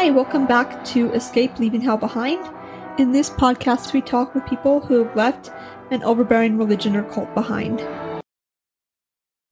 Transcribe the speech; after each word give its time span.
Hi, 0.00 0.08
welcome 0.08 0.46
back 0.46 0.82
to 0.86 1.12
Escape 1.12 1.58
Leaving 1.58 1.82
Hell 1.82 1.98
Behind. 1.98 2.42
In 2.98 3.12
this 3.12 3.28
podcast, 3.28 3.92
we 3.92 4.00
talk 4.00 4.34
with 4.34 4.46
people 4.46 4.80
who 4.80 5.04
have 5.04 5.14
left 5.14 5.50
an 5.90 6.02
overbearing 6.04 6.56
religion 6.56 6.96
or 6.96 7.02
cult 7.02 7.34
behind. 7.34 7.86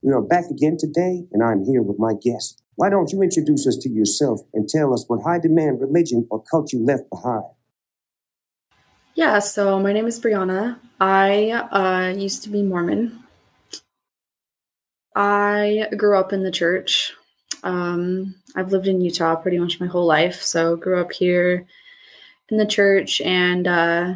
We 0.00 0.10
are 0.10 0.22
back 0.22 0.46
again 0.50 0.78
today, 0.78 1.26
and 1.32 1.42
I'm 1.42 1.66
here 1.66 1.82
with 1.82 1.98
my 1.98 2.14
guest. 2.14 2.62
Why 2.76 2.88
don't 2.88 3.12
you 3.12 3.20
introduce 3.20 3.66
us 3.66 3.76
to 3.82 3.90
yourself 3.90 4.40
and 4.54 4.66
tell 4.66 4.94
us 4.94 5.04
what 5.06 5.20
high 5.22 5.38
demand 5.38 5.82
religion 5.82 6.26
or 6.30 6.42
cult 6.42 6.72
you 6.72 6.82
left 6.82 7.10
behind? 7.10 7.44
Yeah, 9.14 9.40
so 9.40 9.78
my 9.78 9.92
name 9.92 10.06
is 10.06 10.18
Briana. 10.18 10.78
I 10.98 11.50
uh, 11.50 12.18
used 12.18 12.42
to 12.44 12.48
be 12.48 12.62
Mormon. 12.62 13.22
I 15.14 15.88
grew 15.94 16.18
up 16.18 16.32
in 16.32 16.42
the 16.42 16.50
church. 16.50 17.12
Um, 17.62 18.34
I've 18.54 18.72
lived 18.72 18.88
in 18.88 19.00
Utah 19.00 19.36
pretty 19.36 19.58
much 19.58 19.80
my 19.80 19.86
whole 19.86 20.06
life, 20.06 20.42
so 20.42 20.76
grew 20.76 21.00
up 21.00 21.12
here 21.12 21.66
in 22.48 22.56
the 22.56 22.66
church 22.66 23.20
and 23.20 23.66
uh, 23.66 24.14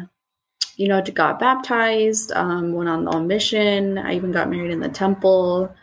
you 0.75 0.87
know 0.87 1.01
got 1.01 1.39
baptized. 1.39 2.31
Um, 2.31 2.73
went 2.73 2.89
on 2.89 3.05
the 3.05 3.19
mission. 3.21 3.97
I 3.97 4.15
even 4.15 4.31
got 4.31 4.49
married 4.49 4.71
in 4.71 4.79
the 4.79 4.89
temple. 4.89 5.73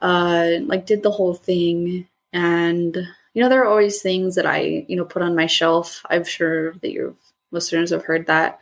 Uh, 0.00 0.58
like 0.62 0.86
did 0.86 1.02
the 1.02 1.10
whole 1.10 1.34
thing, 1.34 2.06
and 2.32 2.96
you 3.34 3.42
know 3.42 3.48
there 3.48 3.62
are 3.62 3.68
always 3.68 4.02
things 4.02 4.34
that 4.34 4.46
I 4.46 4.84
you 4.88 4.96
know 4.96 5.04
put 5.04 5.22
on 5.22 5.34
my 5.36 5.46
shelf. 5.46 6.04
I'm 6.10 6.24
sure 6.24 6.74
that 6.74 6.92
your 6.92 7.14
listeners 7.50 7.90
have 7.90 8.04
heard 8.04 8.26
that. 8.26 8.58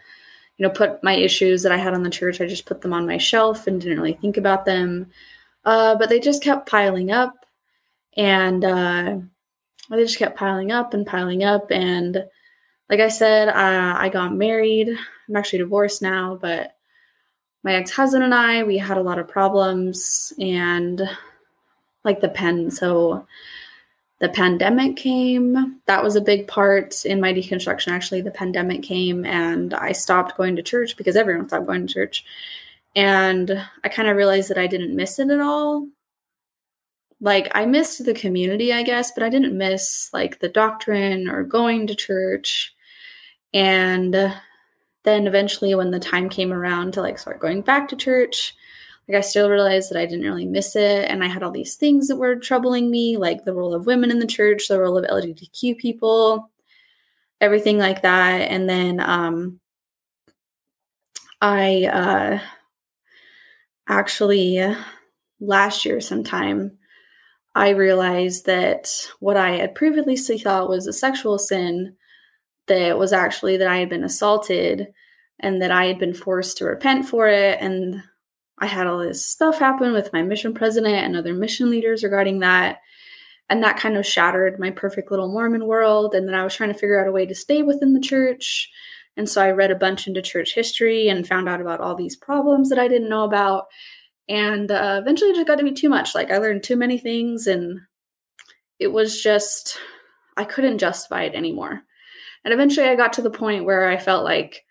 You 0.58 0.66
know, 0.66 0.70
put 0.72 1.04
my 1.04 1.12
issues 1.12 1.62
that 1.62 1.72
I 1.72 1.76
had 1.76 1.92
on 1.92 2.02
the 2.02 2.08
church. 2.08 2.40
I 2.40 2.46
just 2.46 2.64
put 2.64 2.80
them 2.80 2.94
on 2.94 3.06
my 3.06 3.18
shelf 3.18 3.66
and 3.66 3.78
didn't 3.78 3.98
really 3.98 4.14
think 4.14 4.38
about 4.38 4.64
them. 4.64 5.10
Uh, 5.66 5.96
but 5.96 6.08
they 6.08 6.18
just 6.18 6.42
kept 6.42 6.66
piling 6.66 7.10
up 7.10 7.45
and 8.16 8.64
uh, 8.64 9.18
they 9.90 10.02
just 10.02 10.18
kept 10.18 10.38
piling 10.38 10.72
up 10.72 10.94
and 10.94 11.06
piling 11.06 11.44
up. 11.44 11.70
And 11.70 12.24
like 12.88 13.00
I 13.00 13.08
said, 13.08 13.48
I 13.48 14.08
got 14.08 14.34
married. 14.34 14.88
I'm 14.88 15.36
actually 15.36 15.58
divorced 15.60 16.02
now, 16.02 16.38
but 16.40 16.76
my 17.62 17.74
ex 17.74 17.90
husband 17.90 18.22
and 18.22 18.34
I, 18.34 18.62
we 18.62 18.78
had 18.78 18.96
a 18.96 19.02
lot 19.02 19.18
of 19.18 19.26
problems, 19.26 20.32
and 20.38 21.02
like 22.04 22.20
the 22.20 22.28
pen, 22.28 22.70
so 22.70 23.26
the 24.20 24.28
pandemic 24.28 24.96
came. 24.96 25.80
That 25.86 26.04
was 26.04 26.14
a 26.14 26.20
big 26.20 26.46
part 26.46 27.04
in 27.04 27.20
my 27.20 27.32
deconstruction. 27.32 27.88
Actually, 27.88 28.20
the 28.20 28.30
pandemic 28.30 28.82
came, 28.82 29.24
and 29.24 29.74
I 29.74 29.90
stopped 29.92 30.36
going 30.36 30.54
to 30.56 30.62
church 30.62 30.96
because 30.96 31.16
everyone 31.16 31.48
stopped 31.48 31.66
going 31.66 31.88
to 31.88 31.92
church. 31.92 32.24
And 32.94 33.66
I 33.82 33.88
kind 33.88 34.08
of 34.08 34.16
realized 34.16 34.48
that 34.48 34.58
I 34.58 34.68
didn't 34.68 34.94
miss 34.94 35.18
it 35.18 35.28
at 35.28 35.40
all 35.40 35.88
like 37.20 37.50
I 37.54 37.66
missed 37.66 38.04
the 38.04 38.14
community, 38.14 38.72
I 38.72 38.82
guess, 38.82 39.12
but 39.12 39.22
I 39.22 39.28
didn't 39.28 39.56
miss 39.56 40.10
like 40.12 40.40
the 40.40 40.48
doctrine 40.48 41.28
or 41.28 41.44
going 41.44 41.86
to 41.86 41.94
church. 41.94 42.74
And 43.54 44.14
then 45.04 45.26
eventually 45.26 45.74
when 45.74 45.90
the 45.90 46.00
time 46.00 46.28
came 46.28 46.52
around 46.52 46.92
to 46.94 47.00
like 47.00 47.18
start 47.18 47.40
going 47.40 47.62
back 47.62 47.88
to 47.88 47.96
church, 47.96 48.54
like 49.08 49.16
I 49.18 49.20
still 49.20 49.48
realized 49.48 49.90
that 49.90 49.98
I 49.98 50.04
didn't 50.04 50.24
really 50.26 50.46
miss 50.46 50.76
it 50.76 51.08
and 51.08 51.22
I 51.22 51.28
had 51.28 51.42
all 51.42 51.52
these 51.52 51.76
things 51.76 52.08
that 52.08 52.16
were 52.16 52.36
troubling 52.36 52.90
me, 52.90 53.16
like 53.16 53.44
the 53.44 53.54
role 53.54 53.72
of 53.72 53.86
women 53.86 54.10
in 54.10 54.18
the 54.18 54.26
church, 54.26 54.68
the 54.68 54.80
role 54.80 54.98
of 54.98 55.04
LGBTQ 55.04 55.78
people, 55.78 56.50
everything 57.40 57.78
like 57.78 58.02
that. 58.02 58.50
And 58.50 58.68
then 58.68 59.00
um 59.00 59.60
I 61.40 61.84
uh 61.86 62.40
actually 63.88 64.60
last 65.40 65.84
year 65.84 66.00
sometime 66.00 66.75
I 67.56 67.70
realized 67.70 68.44
that 68.44 69.08
what 69.18 69.38
I 69.38 69.52
had 69.52 69.74
previously 69.74 70.38
thought 70.38 70.68
was 70.68 70.86
a 70.86 70.92
sexual 70.92 71.38
sin, 71.38 71.96
that 72.66 72.98
was 72.98 73.14
actually 73.14 73.56
that 73.56 73.68
I 73.68 73.78
had 73.78 73.88
been 73.88 74.04
assaulted 74.04 74.88
and 75.40 75.62
that 75.62 75.70
I 75.70 75.86
had 75.86 75.98
been 75.98 76.12
forced 76.12 76.58
to 76.58 76.66
repent 76.66 77.08
for 77.08 77.28
it. 77.28 77.58
And 77.60 78.02
I 78.58 78.66
had 78.66 78.86
all 78.86 78.98
this 78.98 79.26
stuff 79.26 79.58
happen 79.58 79.92
with 79.92 80.12
my 80.12 80.22
mission 80.22 80.52
president 80.52 80.96
and 80.96 81.16
other 81.16 81.32
mission 81.32 81.70
leaders 81.70 82.04
regarding 82.04 82.40
that. 82.40 82.80
And 83.48 83.62
that 83.62 83.78
kind 83.78 83.96
of 83.96 84.04
shattered 84.04 84.58
my 84.58 84.70
perfect 84.70 85.10
little 85.10 85.32
Mormon 85.32 85.66
world. 85.66 86.14
And 86.14 86.28
then 86.28 86.34
I 86.34 86.44
was 86.44 86.54
trying 86.54 86.72
to 86.72 86.78
figure 86.78 87.00
out 87.00 87.08
a 87.08 87.12
way 87.12 87.24
to 87.24 87.34
stay 87.34 87.62
within 87.62 87.94
the 87.94 88.00
church. 88.00 88.68
And 89.16 89.28
so 89.28 89.40
I 89.40 89.50
read 89.52 89.70
a 89.70 89.76
bunch 89.76 90.06
into 90.06 90.20
church 90.20 90.54
history 90.54 91.08
and 91.08 91.26
found 91.26 91.48
out 91.48 91.62
about 91.62 91.80
all 91.80 91.94
these 91.94 92.16
problems 92.16 92.68
that 92.68 92.78
I 92.78 92.86
didn't 92.86 93.08
know 93.08 93.24
about 93.24 93.68
and 94.28 94.70
uh, 94.70 94.98
eventually 95.00 95.30
it 95.30 95.36
just 95.36 95.46
got 95.46 95.58
to 95.58 95.64
be 95.64 95.72
too 95.72 95.88
much 95.88 96.14
like 96.14 96.30
i 96.30 96.38
learned 96.38 96.62
too 96.62 96.76
many 96.76 96.98
things 96.98 97.46
and 97.46 97.80
it 98.78 98.88
was 98.88 99.22
just 99.22 99.78
i 100.36 100.44
couldn't 100.44 100.78
justify 100.78 101.22
it 101.22 101.34
anymore. 101.34 101.82
And 102.44 102.54
eventually 102.54 102.88
i 102.88 102.94
got 102.94 103.12
to 103.14 103.22
the 103.22 103.30
point 103.30 103.64
where 103.64 103.88
i 103.88 103.96
felt 103.96 104.24
like 104.24 104.64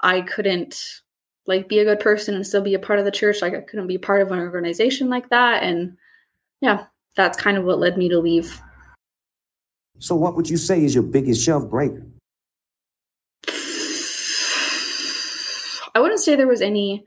i 0.00 0.20
couldn't 0.20 1.00
like 1.46 1.68
be 1.68 1.78
a 1.78 1.84
good 1.84 2.00
person 2.00 2.34
and 2.34 2.46
still 2.46 2.62
be 2.62 2.74
a 2.74 2.78
part 2.78 2.98
of 2.98 3.04
the 3.04 3.10
church 3.10 3.42
like 3.42 3.54
i 3.54 3.60
couldn't 3.60 3.86
be 3.86 3.98
part 3.98 4.22
of 4.22 4.30
an 4.30 4.40
organization 4.40 5.08
like 5.08 5.30
that 5.30 5.62
and 5.62 5.96
yeah 6.60 6.86
that's 7.16 7.40
kind 7.40 7.56
of 7.56 7.64
what 7.64 7.78
led 7.78 7.96
me 7.96 8.08
to 8.08 8.18
leave. 8.18 8.60
So 9.98 10.14
what 10.16 10.36
would 10.36 10.50
you 10.50 10.56
say 10.56 10.84
is 10.84 10.94
your 10.94 11.04
biggest 11.04 11.42
shelf 11.42 11.68
breaker? 11.70 12.04
I 15.94 16.00
wouldn't 16.00 16.20
say 16.20 16.34
there 16.34 16.48
was 16.48 16.60
any 16.60 17.04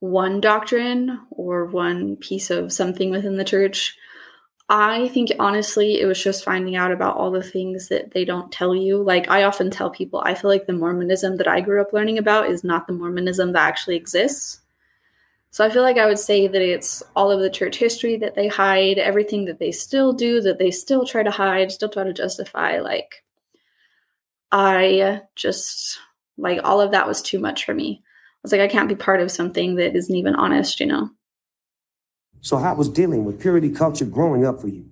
one 0.00 0.40
doctrine 0.40 1.20
or 1.30 1.64
one 1.66 2.16
piece 2.16 2.50
of 2.50 2.72
something 2.72 3.10
within 3.10 3.36
the 3.36 3.44
church. 3.44 3.96
I 4.68 5.08
think 5.08 5.30
honestly, 5.38 6.00
it 6.00 6.04
was 6.06 6.22
just 6.22 6.44
finding 6.44 6.76
out 6.76 6.92
about 6.92 7.16
all 7.16 7.30
the 7.30 7.42
things 7.42 7.88
that 7.88 8.10
they 8.10 8.24
don't 8.24 8.52
tell 8.52 8.74
you. 8.74 9.02
Like, 9.02 9.30
I 9.30 9.44
often 9.44 9.70
tell 9.70 9.90
people, 9.90 10.22
I 10.24 10.34
feel 10.34 10.50
like 10.50 10.66
the 10.66 10.74
Mormonism 10.74 11.36
that 11.36 11.48
I 11.48 11.62
grew 11.62 11.80
up 11.80 11.92
learning 11.92 12.18
about 12.18 12.50
is 12.50 12.62
not 12.62 12.86
the 12.86 12.92
Mormonism 12.92 13.52
that 13.52 13.66
actually 13.66 13.96
exists. 13.96 14.60
So 15.50 15.64
I 15.64 15.70
feel 15.70 15.82
like 15.82 15.96
I 15.96 16.04
would 16.06 16.18
say 16.18 16.46
that 16.46 16.60
it's 16.62 17.02
all 17.16 17.30
of 17.30 17.40
the 17.40 17.48
church 17.48 17.78
history 17.78 18.18
that 18.18 18.34
they 18.34 18.46
hide, 18.48 18.98
everything 18.98 19.46
that 19.46 19.58
they 19.58 19.72
still 19.72 20.12
do, 20.12 20.42
that 20.42 20.58
they 20.58 20.70
still 20.70 21.06
try 21.06 21.22
to 21.22 21.30
hide, 21.30 21.72
still 21.72 21.88
try 21.88 22.04
to 22.04 22.12
justify. 22.12 22.80
Like, 22.80 23.24
I 24.52 25.22
just, 25.34 25.98
like, 26.36 26.60
all 26.62 26.82
of 26.82 26.90
that 26.90 27.08
was 27.08 27.22
too 27.22 27.38
much 27.38 27.64
for 27.64 27.72
me 27.72 28.02
was 28.42 28.52
like, 28.52 28.60
I 28.60 28.68
can't 28.68 28.88
be 28.88 28.94
part 28.94 29.20
of 29.20 29.30
something 29.30 29.74
that 29.76 29.96
isn't 29.96 30.14
even 30.14 30.34
honest, 30.34 30.80
you 30.80 30.86
know? 30.86 31.10
So, 32.40 32.56
how 32.56 32.74
was 32.74 32.88
dealing 32.88 33.24
with 33.24 33.40
purity 33.40 33.70
culture 33.70 34.04
growing 34.04 34.46
up 34.46 34.60
for 34.60 34.68
you? 34.68 34.86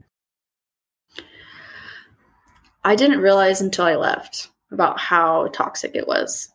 I 2.84 2.96
didn't 2.96 3.20
realize 3.20 3.60
until 3.60 3.84
I 3.84 3.96
left 3.96 4.50
about 4.70 4.98
how 4.98 5.48
toxic 5.48 5.94
it 5.94 6.06
was. 6.06 6.48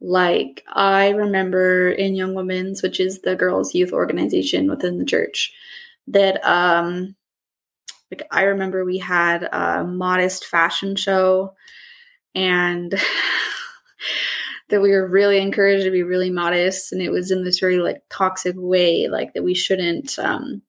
Like, 0.00 0.64
I 0.72 1.10
remember 1.10 1.90
in 1.90 2.14
Young 2.14 2.34
Women's, 2.34 2.82
which 2.82 3.00
is 3.00 3.20
the 3.20 3.34
girls' 3.34 3.74
youth 3.74 3.92
organization 3.92 4.68
within 4.70 4.98
the 4.98 5.04
church, 5.04 5.52
that, 6.06 6.42
um, 6.44 7.16
like, 8.10 8.22
I 8.30 8.42
remember 8.44 8.84
we 8.84 8.98
had 8.98 9.42
a 9.52 9.84
modest 9.84 10.46
fashion 10.46 10.96
show 10.96 11.54
and 12.34 12.94
that 14.68 14.82
we 14.82 14.90
were 14.90 15.08
really 15.08 15.38
encouraged 15.38 15.84
to 15.84 15.90
be 15.90 16.02
really 16.02 16.30
modest 16.30 16.92
and 16.92 17.00
it 17.00 17.10
was 17.10 17.30
in 17.30 17.44
this 17.44 17.58
very 17.58 17.78
like 17.78 18.02
toxic 18.10 18.54
way 18.56 19.08
like 19.08 19.32
that 19.34 19.42
we 19.42 19.54
shouldn't 19.54 20.18
um 20.18 20.62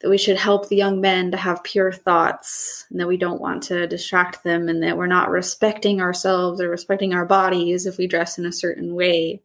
that 0.00 0.08
we 0.08 0.18
should 0.18 0.38
help 0.38 0.68
the 0.68 0.76
young 0.76 1.00
men 1.00 1.30
to 1.30 1.36
have 1.36 1.62
pure 1.62 1.92
thoughts 1.92 2.86
and 2.90 2.98
that 2.98 3.06
we 3.06 3.18
don't 3.18 3.40
want 3.40 3.62
to 3.62 3.86
distract 3.86 4.42
them 4.44 4.68
and 4.68 4.82
that 4.82 4.96
we're 4.96 5.06
not 5.06 5.30
respecting 5.30 6.00
ourselves 6.00 6.60
or 6.60 6.70
respecting 6.70 7.12
our 7.12 7.26
bodies 7.26 7.84
if 7.84 7.98
we 7.98 8.06
dress 8.06 8.38
in 8.38 8.46
a 8.46 8.52
certain 8.52 8.94
way. 8.94 9.42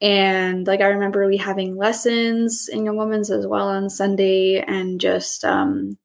And 0.00 0.66
like 0.66 0.80
i 0.80 0.86
remember 0.86 1.26
we 1.26 1.36
having 1.36 1.76
lessons 1.76 2.68
in 2.68 2.84
young 2.84 2.96
women's 2.96 3.30
as 3.30 3.46
well 3.46 3.68
on 3.68 3.88
sunday 3.88 4.60
and 4.60 5.00
just 5.00 5.44
um 5.44 5.96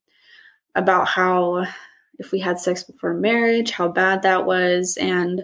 about 0.75 1.07
how 1.07 1.65
if 2.19 2.31
we 2.31 2.39
had 2.39 2.59
sex 2.59 2.83
before 2.83 3.15
marriage 3.15 3.71
how 3.71 3.87
bad 3.87 4.21
that 4.21 4.45
was 4.45 4.97
and 4.97 5.43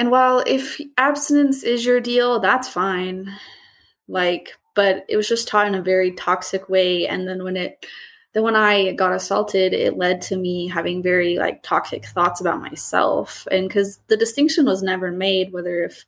and 0.00 0.10
while 0.10 0.42
if 0.46 0.80
abstinence 0.96 1.62
is 1.62 1.84
your 1.84 2.00
deal, 2.00 2.40
that's 2.40 2.66
fine. 2.66 3.36
Like, 4.08 4.56
but 4.74 5.04
it 5.10 5.16
was 5.18 5.28
just 5.28 5.46
taught 5.46 5.66
in 5.66 5.74
a 5.74 5.82
very 5.82 6.12
toxic 6.12 6.70
way. 6.70 7.06
And 7.06 7.28
then 7.28 7.44
when 7.44 7.54
it, 7.54 7.84
then 8.32 8.42
when 8.42 8.56
I 8.56 8.92
got 8.92 9.12
assaulted, 9.12 9.74
it 9.74 9.98
led 9.98 10.22
to 10.22 10.38
me 10.38 10.68
having 10.68 11.02
very 11.02 11.36
like 11.36 11.62
toxic 11.62 12.06
thoughts 12.06 12.40
about 12.40 12.62
myself. 12.62 13.46
And 13.50 13.68
because 13.68 14.00
the 14.06 14.16
distinction 14.16 14.64
was 14.64 14.82
never 14.82 15.12
made 15.12 15.52
whether 15.52 15.82
if 15.82 16.06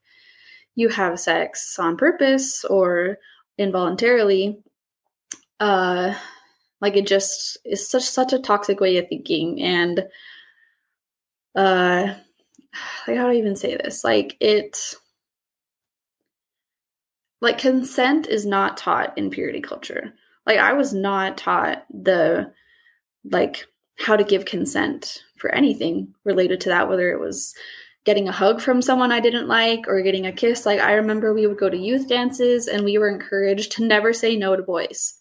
you 0.74 0.88
have 0.88 1.20
sex 1.20 1.78
on 1.78 1.98
purpose 1.98 2.64
or 2.64 3.18
involuntarily, 3.58 4.58
uh, 5.60 6.14
like 6.80 6.96
it 6.96 7.06
just 7.06 7.58
is 7.66 7.86
such 7.86 8.04
such 8.04 8.32
a 8.32 8.38
toxic 8.38 8.80
way 8.80 8.96
of 8.96 9.06
thinking 9.06 9.60
and 9.60 10.06
uh 11.54 12.14
like 13.06 13.16
how 13.16 13.24
do 13.26 13.32
I 13.32 13.36
even 13.36 13.56
say 13.56 13.76
this? 13.76 14.04
Like 14.04 14.36
it 14.40 14.94
like 17.40 17.58
consent 17.58 18.28
is 18.28 18.46
not 18.46 18.76
taught 18.76 19.16
in 19.18 19.30
purity 19.30 19.60
culture. 19.60 20.14
Like 20.46 20.58
I 20.58 20.72
was 20.72 20.94
not 20.94 21.36
taught 21.36 21.84
the 21.90 22.52
like 23.30 23.66
how 23.98 24.16
to 24.16 24.24
give 24.24 24.44
consent 24.44 25.22
for 25.36 25.52
anything 25.54 26.14
related 26.24 26.60
to 26.62 26.68
that, 26.70 26.88
whether 26.88 27.12
it 27.12 27.20
was 27.20 27.54
getting 28.04 28.28
a 28.28 28.32
hug 28.32 28.60
from 28.60 28.82
someone 28.82 29.12
I 29.12 29.20
didn't 29.20 29.48
like 29.48 29.86
or 29.86 30.02
getting 30.02 30.26
a 30.26 30.32
kiss. 30.32 30.66
Like 30.66 30.80
I 30.80 30.94
remember 30.94 31.32
we 31.32 31.46
would 31.46 31.58
go 31.58 31.70
to 31.70 31.76
youth 31.76 32.08
dances 32.08 32.66
and 32.66 32.84
we 32.84 32.98
were 32.98 33.08
encouraged 33.08 33.72
to 33.72 33.84
never 33.84 34.12
say 34.12 34.36
no 34.36 34.56
to 34.56 34.62
boys. 34.62 35.14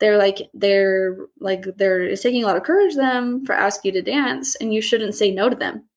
They're 0.00 0.16
like 0.16 0.50
they're 0.54 1.16
like 1.40 1.64
they're 1.76 2.02
it's 2.02 2.22
taking 2.22 2.44
a 2.44 2.46
lot 2.46 2.56
of 2.56 2.62
courage 2.62 2.94
them 2.94 3.44
for 3.44 3.54
ask 3.54 3.84
you 3.84 3.92
to 3.92 4.02
dance 4.02 4.54
and 4.56 4.72
you 4.72 4.80
shouldn't 4.80 5.14
say 5.14 5.30
no 5.30 5.48
to 5.48 5.56
them. 5.56 5.87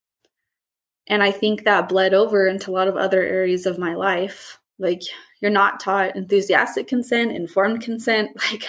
And 1.11 1.21
I 1.21 1.31
think 1.31 1.65
that 1.65 1.89
bled 1.89 2.13
over 2.13 2.47
into 2.47 2.71
a 2.71 2.73
lot 2.73 2.87
of 2.87 2.95
other 2.95 3.21
areas 3.21 3.65
of 3.65 3.77
my 3.77 3.95
life. 3.95 4.59
Like 4.79 5.01
you're 5.41 5.51
not 5.51 5.81
taught 5.81 6.15
enthusiastic 6.15 6.87
consent, 6.87 7.35
informed 7.35 7.83
consent. 7.83 8.31
Like 8.51 8.63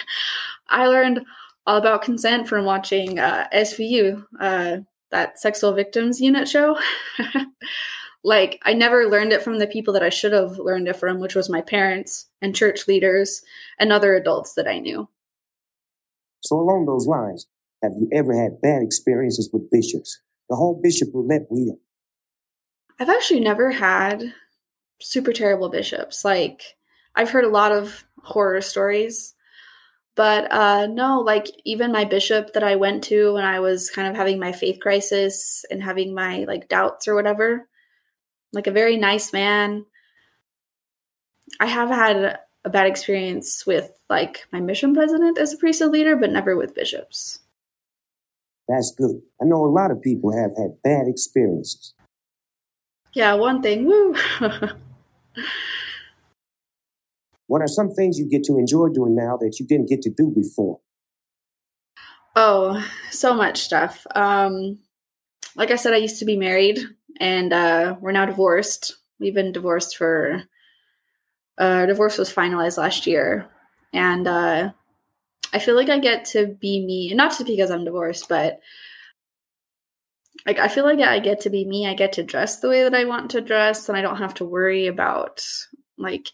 I 0.67 0.87
learned 0.87 1.21
all 1.65 1.77
about 1.77 2.01
consent 2.01 2.49
from 2.49 2.65
watching 2.65 3.17
uh, 3.17 3.47
SVU, 3.53 4.25
uh, 4.41 4.77
that 5.09 5.39
sexual 5.39 5.71
victims 5.71 6.19
unit 6.19 6.49
show. 6.49 6.77
like 8.25 8.59
I 8.63 8.73
never 8.73 9.07
learned 9.07 9.31
it 9.31 9.41
from 9.41 9.59
the 9.59 9.67
people 9.67 9.93
that 9.93 10.03
I 10.03 10.09
should 10.09 10.33
have 10.33 10.59
learned 10.59 10.89
it 10.89 10.97
from, 10.97 11.19
which 11.19 11.35
was 11.35 11.49
my 11.49 11.61
parents 11.61 12.27
and 12.41 12.53
church 12.53 12.89
leaders 12.89 13.41
and 13.79 13.93
other 13.93 14.15
adults 14.15 14.53
that 14.55 14.67
I 14.67 14.79
knew. 14.79 15.07
So 16.41 16.59
along 16.59 16.87
those 16.87 17.07
lines, 17.07 17.47
have 17.81 17.93
you 17.97 18.09
ever 18.11 18.35
had 18.35 18.59
bad 18.61 18.81
experiences 18.81 19.49
with 19.53 19.71
bishops? 19.71 20.19
The 20.49 20.57
whole 20.57 20.77
bishop 20.83 21.07
roulette 21.13 21.47
wheel. 21.49 21.79
I've 23.03 23.09
actually 23.09 23.41
never 23.41 23.71
had 23.71 24.33
super 24.99 25.33
terrible 25.33 25.69
bishops. 25.69 26.23
Like 26.23 26.77
I've 27.15 27.31
heard 27.31 27.43
a 27.43 27.49
lot 27.49 27.71
of 27.71 28.05
horror 28.23 28.61
stories 28.61 29.33
but 30.15 30.51
uh, 30.51 30.87
no, 30.87 31.19
like 31.19 31.47
even 31.65 31.91
my 31.91 32.05
bishop 32.05 32.53
that 32.53 32.63
I 32.63 32.75
went 32.75 33.03
to 33.05 33.33
when 33.33 33.45
I 33.45 33.59
was 33.59 33.89
kind 33.89 34.07
of 34.07 34.15
having 34.15 34.39
my 34.39 34.51
faith 34.51 34.79
crisis 34.79 35.65
and 35.71 35.81
having 35.81 36.13
my 36.13 36.45
like 36.47 36.69
doubts 36.69 37.07
or 37.07 37.15
whatever, 37.15 37.67
like 38.51 38.67
a 38.67 38.71
very 38.71 38.95
nice 38.95 39.33
man. 39.33 39.85
I 41.59 41.65
have 41.65 41.89
had 41.89 42.39
a 42.63 42.69
bad 42.69 42.85
experience 42.85 43.65
with 43.65 43.91
like 44.07 44.45
my 44.51 44.59
mission 44.59 44.93
president 44.93 45.39
as 45.39 45.53
a 45.53 45.57
priesthood 45.57 45.91
leader, 45.91 46.15
but 46.15 46.31
never 46.31 46.55
with 46.55 46.75
bishops. 46.75 47.39
That's 48.67 48.93
good. 48.95 49.19
I 49.41 49.45
know 49.45 49.65
a 49.65 49.67
lot 49.67 49.91
of 49.91 50.01
people 50.01 50.31
have 50.31 50.51
had 50.55 50.81
bad 50.83 51.07
experiences. 51.07 51.95
Yeah, 53.13 53.33
one 53.33 53.61
thing, 53.61 53.85
woo. 53.85 54.15
What 57.47 57.61
are 57.61 57.67
some 57.67 57.91
things 57.91 58.17
you 58.17 58.27
get 58.27 58.43
to 58.45 58.57
enjoy 58.57 58.87
doing 58.87 59.15
now 59.15 59.37
that 59.37 59.59
you 59.59 59.67
didn't 59.67 59.89
get 59.89 60.01
to 60.03 60.09
do 60.09 60.31
before? 60.33 60.79
Oh, 62.35 62.83
so 63.11 63.33
much 63.33 63.61
stuff. 63.61 64.07
Um, 64.15 64.79
like 65.55 65.69
I 65.69 65.75
said, 65.75 65.93
I 65.93 65.97
used 65.97 66.17
to 66.19 66.25
be 66.25 66.35
married, 66.35 66.79
and 67.19 67.53
uh, 67.53 67.95
we're 67.99 68.11
now 68.11 68.25
divorced. 68.25 68.95
We've 69.19 69.35
been 69.35 69.51
divorced 69.51 69.97
for. 69.97 70.43
Uh, 71.55 71.85
divorce 71.85 72.17
was 72.17 72.33
finalized 72.33 72.79
last 72.79 73.05
year, 73.05 73.47
and 73.93 74.27
uh, 74.27 74.71
I 75.53 75.59
feel 75.59 75.75
like 75.75 75.89
I 75.89 75.99
get 75.99 76.25
to 76.31 76.47
be 76.47 76.83
me. 76.83 77.13
Not 77.13 77.31
just 77.31 77.45
because 77.45 77.69
I'm 77.69 77.85
divorced, 77.85 78.27
but 78.27 78.61
like 80.45 80.59
I 80.59 80.67
feel 80.67 80.83
like 80.83 80.99
I 80.99 81.19
get 81.19 81.41
to 81.41 81.49
be 81.49 81.65
me. 81.65 81.87
I 81.87 81.93
get 81.93 82.13
to 82.13 82.23
dress 82.23 82.59
the 82.59 82.69
way 82.69 82.83
that 82.83 82.95
I 82.95 83.05
want 83.05 83.31
to 83.31 83.41
dress, 83.41 83.87
and 83.87 83.97
I 83.97 84.01
don't 84.01 84.17
have 84.17 84.33
to 84.35 84.45
worry 84.45 84.87
about 84.87 85.45
like 85.97 86.31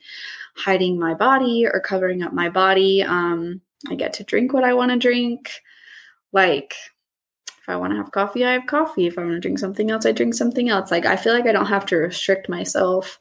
hiding 0.56 1.00
my 1.00 1.13
body 1.13 1.65
or 1.65 1.79
covering 1.79 2.23
up 2.23 2.33
my 2.33 2.50
body. 2.50 3.01
Um, 3.01 3.61
I 3.89 3.95
get 3.95 4.13
to 4.13 4.23
drink 4.23 4.53
what 4.53 4.63
I 4.63 4.73
want 4.73 4.91
to 4.91 4.97
drink. 4.97 5.51
Like, 6.31 6.75
if 7.47 7.69
I 7.69 7.75
want 7.77 7.94
to 7.94 7.97
have 7.97 8.11
coffee, 8.11 8.45
I 8.45 8.53
have 8.53 8.67
coffee. 8.67 9.07
If 9.07 9.17
I 9.17 9.21
want 9.21 9.33
to 9.35 9.39
drink 9.39 9.59
something 9.59 9.89
else, 9.89 10.06
I 10.06 10.11
drink 10.11 10.33
something 10.33 10.69
else. 10.69 10.91
Like, 10.91 11.06
I 11.06 11.15
feel 11.15 11.33
like 11.33 11.45
I 11.45 11.51
don't 11.51 11.67
have 11.67 11.85
to 11.88 11.97
restrict 11.97 12.50
myself 12.50 13.19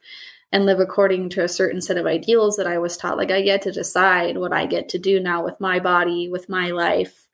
and 0.50 0.64
live 0.66 0.80
according 0.80 1.28
to 1.30 1.44
a 1.44 1.48
certain 1.48 1.80
set 1.80 1.98
of 1.98 2.06
ideals 2.06 2.56
that 2.56 2.66
I 2.66 2.78
was 2.78 2.96
taught. 2.96 3.18
Like, 3.18 3.30
I 3.30 3.42
get 3.42 3.62
to 3.62 3.72
decide 3.72 4.38
what 4.38 4.52
I 4.52 4.66
get 4.66 4.88
to 4.90 4.98
do 4.98 5.20
now 5.20 5.44
with 5.44 5.60
my 5.60 5.78
body, 5.78 6.28
with 6.28 6.48
my 6.48 6.70
life. 6.70 7.27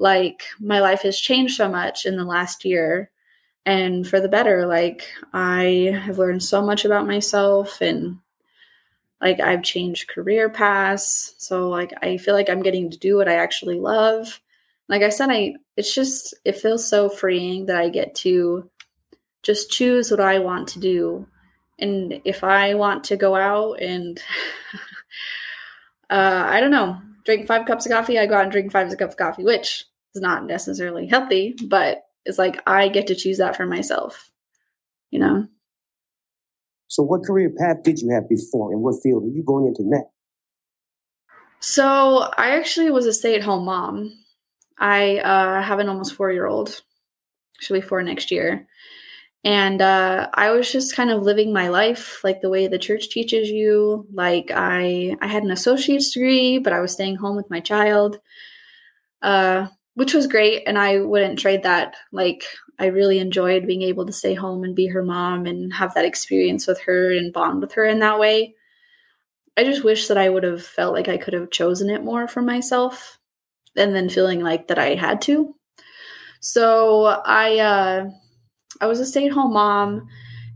Like, 0.00 0.42
my 0.58 0.80
life 0.80 1.02
has 1.02 1.20
changed 1.20 1.56
so 1.56 1.68
much 1.68 2.06
in 2.06 2.16
the 2.16 2.24
last 2.24 2.64
year 2.64 3.10
and 3.64 4.04
for 4.04 4.18
the 4.18 4.28
better. 4.28 4.66
Like, 4.66 5.06
I 5.32 5.96
have 6.04 6.18
learned 6.18 6.42
so 6.42 6.60
much 6.60 6.84
about 6.84 7.06
myself 7.06 7.80
and 7.80 8.18
like 9.20 9.40
I've 9.40 9.62
changed 9.62 10.08
career 10.08 10.48
paths. 10.48 11.34
So 11.38 11.68
like 11.68 11.92
I 12.02 12.16
feel 12.16 12.34
like 12.34 12.48
I'm 12.48 12.62
getting 12.62 12.90
to 12.90 12.98
do 12.98 13.16
what 13.16 13.28
I 13.28 13.34
actually 13.34 13.78
love. 13.78 14.40
Like 14.88 15.02
I 15.02 15.10
said, 15.10 15.30
I 15.30 15.54
it's 15.76 15.94
just 15.94 16.34
it 16.44 16.58
feels 16.58 16.86
so 16.86 17.08
freeing 17.08 17.66
that 17.66 17.76
I 17.76 17.88
get 17.88 18.14
to 18.16 18.68
just 19.42 19.70
choose 19.70 20.10
what 20.10 20.20
I 20.20 20.38
want 20.38 20.68
to 20.68 20.80
do. 20.80 21.26
And 21.78 22.20
if 22.24 22.44
I 22.44 22.74
want 22.74 23.04
to 23.04 23.16
go 23.16 23.34
out 23.34 23.80
and 23.80 24.18
uh, 26.10 26.44
I 26.46 26.60
don't 26.60 26.70
know, 26.70 27.00
drink 27.24 27.46
five 27.46 27.66
cups 27.66 27.86
of 27.86 27.92
coffee, 27.92 28.18
I 28.18 28.26
go 28.26 28.34
out 28.34 28.44
and 28.44 28.52
drink 28.52 28.72
five 28.72 28.88
cups 28.98 29.14
of 29.14 29.16
coffee, 29.16 29.44
which 29.44 29.84
is 30.14 30.22
not 30.22 30.46
necessarily 30.46 31.06
healthy, 31.06 31.54
but 31.66 32.02
it's 32.24 32.38
like 32.38 32.60
I 32.66 32.88
get 32.88 33.06
to 33.08 33.14
choose 33.14 33.38
that 33.38 33.56
for 33.56 33.66
myself, 33.66 34.30
you 35.10 35.18
know? 35.18 35.46
So, 36.88 37.02
what 37.02 37.24
career 37.24 37.52
path 37.56 37.82
did 37.84 38.00
you 38.00 38.10
have 38.10 38.28
before, 38.28 38.72
and 38.72 38.82
what 38.82 39.02
field 39.02 39.24
are 39.24 39.28
you 39.28 39.44
going 39.44 39.66
into 39.66 39.82
now? 39.84 40.10
So, 41.60 42.30
I 42.36 42.56
actually 42.56 42.90
was 42.90 43.06
a 43.06 43.12
stay 43.12 43.36
at 43.36 43.42
home 43.42 43.64
mom. 43.64 44.12
I 44.78 45.18
uh, 45.18 45.62
have 45.62 45.78
an 45.78 45.88
almost 45.88 46.14
four 46.14 46.32
year 46.32 46.46
old, 46.46 46.82
she'll 47.60 47.76
be 47.76 47.80
four 47.80 48.02
next 48.02 48.30
year. 48.30 48.66
And 49.42 49.80
uh, 49.80 50.28
I 50.34 50.50
was 50.50 50.70
just 50.70 50.94
kind 50.94 51.10
of 51.10 51.22
living 51.22 51.52
my 51.52 51.68
life 51.68 52.22
like 52.22 52.42
the 52.42 52.50
way 52.50 52.66
the 52.66 52.78
church 52.78 53.08
teaches 53.08 53.48
you. 53.48 54.06
Like, 54.12 54.50
I, 54.54 55.16
I 55.22 55.26
had 55.28 55.44
an 55.44 55.50
associate's 55.50 56.12
degree, 56.12 56.58
but 56.58 56.74
I 56.74 56.80
was 56.80 56.92
staying 56.92 57.16
home 57.16 57.36
with 57.36 57.48
my 57.48 57.60
child. 57.60 58.18
Uh, 59.22 59.68
which 60.00 60.14
was 60.14 60.26
great 60.26 60.62
and 60.66 60.78
i 60.78 60.98
wouldn't 60.98 61.38
trade 61.38 61.62
that. 61.62 61.94
Like 62.10 62.42
i 62.78 62.86
really 62.86 63.18
enjoyed 63.18 63.66
being 63.66 63.82
able 63.82 64.06
to 64.06 64.14
stay 64.14 64.32
home 64.32 64.64
and 64.64 64.74
be 64.74 64.86
her 64.86 65.02
mom 65.02 65.44
and 65.44 65.74
have 65.74 65.92
that 65.92 66.06
experience 66.06 66.66
with 66.66 66.80
her 66.80 67.12
and 67.12 67.34
bond 67.34 67.60
with 67.60 67.72
her 67.72 67.84
in 67.84 67.98
that 67.98 68.18
way. 68.18 68.54
I 69.58 69.64
just 69.64 69.84
wish 69.84 70.08
that 70.08 70.16
i 70.16 70.30
would 70.30 70.42
have 70.42 70.64
felt 70.64 70.94
like 70.94 71.08
i 71.08 71.18
could 71.18 71.34
have 71.34 71.50
chosen 71.50 71.90
it 71.90 72.02
more 72.02 72.26
for 72.26 72.40
myself 72.40 73.18
and 73.76 73.94
then 73.94 74.08
feeling 74.08 74.40
like 74.40 74.68
that 74.68 74.78
i 74.78 74.94
had 74.94 75.20
to. 75.28 75.54
So 76.40 77.04
i 77.26 77.58
uh 77.58 78.08
i 78.80 78.86
was 78.86 79.00
a 79.00 79.04
stay-at-home 79.04 79.52
mom 79.52 80.08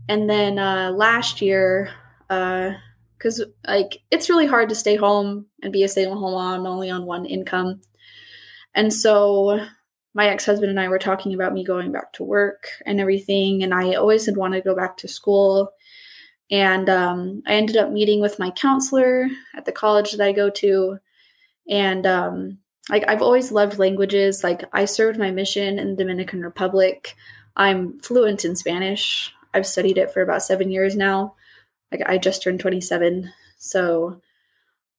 and 0.09 0.27
then 0.27 0.57
uh 0.57 0.89
last 0.89 1.39
year 1.39 1.91
uh 2.31 2.71
because 3.15 3.45
like 3.67 3.99
it's 4.09 4.27
really 4.27 4.47
hard 4.47 4.69
to 4.69 4.75
stay 4.75 4.95
home 4.95 5.45
and 5.61 5.71
be 5.71 5.83
a 5.83 5.87
stay-at-home 5.87 6.33
mom 6.33 6.65
only 6.65 6.89
on 6.89 7.05
one 7.05 7.27
income 7.27 7.79
and 8.75 8.93
so 8.93 9.65
my 10.13 10.27
ex 10.27 10.45
husband 10.45 10.69
and 10.69 10.79
I 10.79 10.87
were 10.87 10.99
talking 10.99 11.33
about 11.33 11.53
me 11.53 11.63
going 11.63 11.91
back 11.91 12.13
to 12.13 12.23
work 12.23 12.67
and 12.85 13.01
everything. 13.01 13.63
And 13.63 13.73
I 13.73 13.95
always 13.95 14.25
had 14.25 14.37
wanted 14.37 14.63
to 14.63 14.69
go 14.69 14.75
back 14.75 14.97
to 14.97 15.07
school. 15.07 15.71
And 16.49 16.89
um, 16.89 17.43
I 17.47 17.55
ended 17.55 17.75
up 17.75 17.91
meeting 17.91 18.21
with 18.21 18.39
my 18.39 18.51
counselor 18.51 19.27
at 19.55 19.65
the 19.65 19.73
college 19.73 20.11
that 20.11 20.25
I 20.25 20.31
go 20.31 20.49
to. 20.51 20.99
And 21.69 22.05
um, 22.05 22.59
like 22.89 23.03
I've 23.07 23.21
always 23.21 23.51
loved 23.51 23.77
languages. 23.79 24.43
Like 24.43 24.63
I 24.71 24.85
served 24.85 25.19
my 25.19 25.31
mission 25.31 25.79
in 25.79 25.91
the 25.91 26.03
Dominican 26.03 26.41
Republic. 26.41 27.15
I'm 27.55 27.99
fluent 27.99 28.45
in 28.45 28.55
Spanish. 28.55 29.33
I've 29.53 29.67
studied 29.67 29.97
it 29.97 30.11
for 30.11 30.21
about 30.21 30.43
seven 30.43 30.71
years 30.71 30.95
now. 30.95 31.35
Like 31.91 32.01
I 32.05 32.17
just 32.17 32.41
turned 32.41 32.59
27. 32.59 33.33
So 33.57 34.21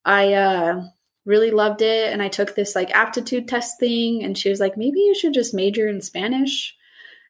I 0.05 0.35
uh 0.35 0.83
really 1.27 1.51
loved 1.51 1.83
it 1.83 2.13
and 2.13 2.23
I 2.23 2.29
took 2.29 2.55
this 2.55 2.75
like 2.75 2.95
aptitude 2.95 3.49
test 3.49 3.79
thing 3.79 4.23
and 4.23 4.39
she 4.39 4.49
was 4.49 4.61
like 4.61 4.77
maybe 4.77 5.01
you 5.01 5.15
should 5.15 5.35
just 5.35 5.53
major 5.53 5.89
in 5.89 6.01
Spanish. 6.01 6.75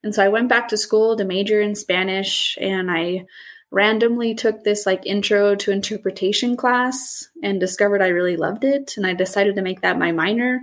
And 0.04 0.14
so 0.14 0.22
I 0.22 0.28
went 0.28 0.48
back 0.48 0.68
to 0.68 0.76
school 0.76 1.16
to 1.16 1.24
major 1.24 1.60
in 1.60 1.74
Spanish 1.74 2.56
and 2.60 2.90
I 2.90 3.26
randomly 3.70 4.34
took 4.34 4.62
this 4.62 4.86
like 4.86 5.04
intro 5.06 5.56
to 5.56 5.72
interpretation 5.72 6.56
class 6.56 7.28
and 7.42 7.58
discovered 7.58 8.02
I 8.02 8.08
really 8.08 8.36
loved 8.36 8.64
it 8.64 8.96
and 8.96 9.06
I 9.06 9.14
decided 9.14 9.56
to 9.56 9.62
make 9.62 9.80
that 9.80 9.98
my 9.98 10.12
minor. 10.12 10.60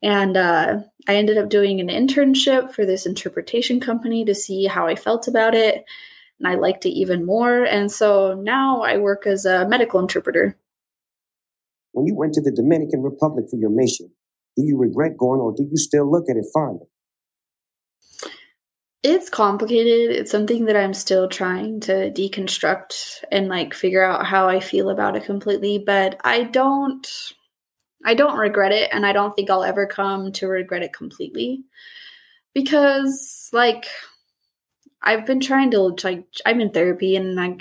And 0.00 0.36
uh, 0.36 0.80
I 1.08 1.16
ended 1.16 1.38
up 1.38 1.48
doing 1.48 1.80
an 1.80 1.88
internship 1.88 2.72
for 2.72 2.86
this 2.86 3.06
interpretation 3.06 3.80
company 3.80 4.24
to 4.24 4.34
see 4.34 4.66
how 4.66 4.86
I 4.86 4.94
felt 4.94 5.28
about 5.28 5.54
it. 5.54 5.84
And 6.38 6.48
I 6.48 6.54
liked 6.54 6.86
it 6.86 6.90
even 6.90 7.26
more. 7.26 7.64
And 7.64 7.90
so 7.90 8.34
now 8.34 8.82
I 8.82 8.98
work 8.98 9.26
as 9.26 9.44
a 9.44 9.68
medical 9.68 10.00
interpreter 10.00 10.56
when 11.92 12.06
you 12.06 12.14
went 12.14 12.34
to 12.34 12.40
the 12.40 12.52
Dominican 12.52 13.02
Republic 13.02 13.46
for 13.50 13.56
your 13.56 13.70
mission, 13.70 14.10
do 14.56 14.64
you 14.64 14.78
regret 14.78 15.16
going 15.16 15.40
or 15.40 15.52
do 15.54 15.62
you 15.62 15.76
still 15.76 16.10
look 16.10 16.24
at 16.28 16.36
it 16.36 16.46
fondly? 16.52 16.86
It's 19.02 19.28
complicated. 19.28 20.14
It's 20.14 20.30
something 20.30 20.66
that 20.66 20.76
I'm 20.76 20.94
still 20.94 21.28
trying 21.28 21.80
to 21.80 22.10
deconstruct 22.12 23.24
and 23.32 23.48
like 23.48 23.74
figure 23.74 24.02
out 24.02 24.26
how 24.26 24.48
I 24.48 24.60
feel 24.60 24.90
about 24.90 25.16
it 25.16 25.24
completely, 25.24 25.78
but 25.78 26.20
I 26.22 26.44
don't 26.44 27.06
I 28.04 28.14
don't 28.14 28.38
regret 28.38 28.72
it, 28.72 28.90
and 28.92 29.06
I 29.06 29.12
don't 29.12 29.34
think 29.34 29.50
I'll 29.50 29.64
ever 29.64 29.86
come 29.86 30.32
to 30.32 30.48
regret 30.48 30.82
it 30.82 30.92
completely 30.92 31.64
because, 32.54 33.48
like, 33.52 33.86
I've 35.02 35.26
been 35.26 35.40
trying 35.40 35.70
to 35.72 35.80
like 36.04 36.24
I'm 36.46 36.60
in 36.60 36.70
therapy, 36.70 37.16
and 37.16 37.40
I've 37.40 37.60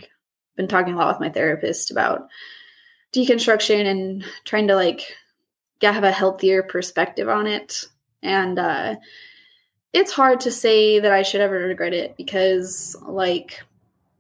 been 0.56 0.68
talking 0.68 0.94
a 0.94 0.98
lot 0.98 1.08
with 1.10 1.20
my 1.28 1.30
therapist 1.34 1.92
about 1.92 2.28
deconstruction 3.14 3.86
and 3.86 4.26
trying 4.46 4.68
to 4.68 4.76
like 4.76 5.16
have 5.82 6.04
a 6.04 6.12
healthier 6.12 6.64
perspective 6.64 7.28
on 7.28 7.48
it. 7.48 7.86
And 8.24 8.60
uh, 8.60 8.96
it's 9.94 10.12
hard 10.12 10.40
to 10.42 10.52
say 10.52 11.00
that 11.00 11.12
I 11.12 11.24
should 11.24 11.42
ever 11.42 11.56
regret 11.56 11.94
it 11.94 12.16
because, 12.18 12.96
like, 13.02 13.64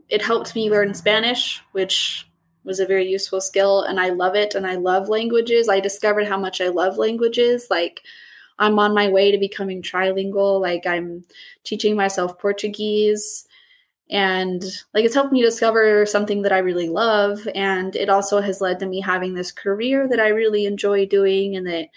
it 0.10 0.21
helped 0.21 0.55
me 0.55 0.69
learn 0.69 0.93
Spanish, 0.93 1.62
which 1.71 2.27
was 2.63 2.79
a 2.79 2.86
very 2.86 3.07
useful 3.07 3.41
skill 3.41 3.81
and 3.81 4.00
I 4.00 4.10
love 4.10 4.36
it 4.36 4.55
and 4.55 4.67
I 4.67 4.75
love 4.75 5.10
languages. 5.10 5.67
I 5.69 5.79
discovered 5.79 6.27
how 6.27 6.38
much 6.38 6.62
I 6.62 6.67
love 6.67 6.98
languages. 6.98 7.67
Like 7.71 8.01
I'm 8.60 8.77
on 8.77 8.93
my 8.93 9.10
way 9.10 9.31
to 9.31 9.38
becoming 9.38 9.81
trilingual. 9.81 10.62
Like 10.62 10.86
I'm 10.86 11.25
teaching 11.63 11.95
myself 11.95 12.38
Portuguese 12.38 13.48
and 14.11 14.63
like 14.93 15.05
it's 15.05 15.15
helped 15.15 15.31
me 15.31 15.41
discover 15.41 16.05
something 16.05 16.41
that 16.41 16.51
I 16.51 16.57
really 16.57 16.89
love 16.89 17.47
and 17.55 17.95
it 17.95 18.09
also 18.09 18.41
has 18.41 18.59
led 18.61 18.79
to 18.79 18.85
me 18.85 19.01
having 19.01 19.33
this 19.33 19.51
career 19.51 20.07
that 20.07 20.19
I 20.19 20.27
really 20.27 20.65
enjoy 20.65 21.05
doing 21.05 21.55
and 21.55 21.65
that 21.65 21.87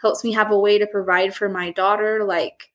helps 0.00 0.24
me 0.24 0.32
have 0.32 0.50
a 0.50 0.58
way 0.58 0.78
to 0.78 0.86
provide 0.86 1.34
for 1.34 1.48
my 1.48 1.70
daughter 1.70 2.24
like 2.24 2.72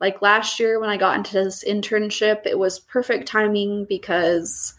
like 0.00 0.22
last 0.22 0.60
year 0.60 0.78
when 0.78 0.90
I 0.90 0.96
got 0.96 1.16
into 1.16 1.32
this 1.34 1.64
internship 1.64 2.46
it 2.46 2.58
was 2.58 2.78
perfect 2.78 3.26
timing 3.26 3.84
because 3.88 4.74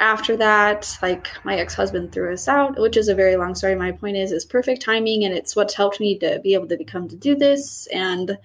after 0.00 0.36
that, 0.36 0.96
like 1.02 1.28
my 1.44 1.56
ex 1.56 1.74
husband 1.74 2.12
threw 2.12 2.32
us 2.32 2.46
out, 2.46 2.78
which 2.78 2.96
is 2.96 3.08
a 3.08 3.14
very 3.14 3.36
long 3.36 3.54
story. 3.54 3.74
My 3.74 3.92
point 3.92 4.16
is, 4.16 4.30
it's 4.30 4.44
perfect 4.44 4.80
timing, 4.80 5.24
and 5.24 5.34
it's 5.34 5.56
what's 5.56 5.74
helped 5.74 5.98
me 5.98 6.16
to 6.20 6.40
be 6.40 6.54
able 6.54 6.68
to 6.68 6.76
become 6.76 7.08
to 7.08 7.16
do 7.16 7.34
this 7.34 7.88
and 7.88 8.38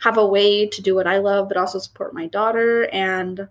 have 0.00 0.16
a 0.16 0.26
way 0.26 0.66
to 0.66 0.82
do 0.82 0.94
what 0.94 1.06
I 1.06 1.18
love, 1.18 1.48
but 1.48 1.56
also 1.56 1.78
support 1.78 2.14
my 2.14 2.26
daughter. 2.26 2.88
And 2.92 3.48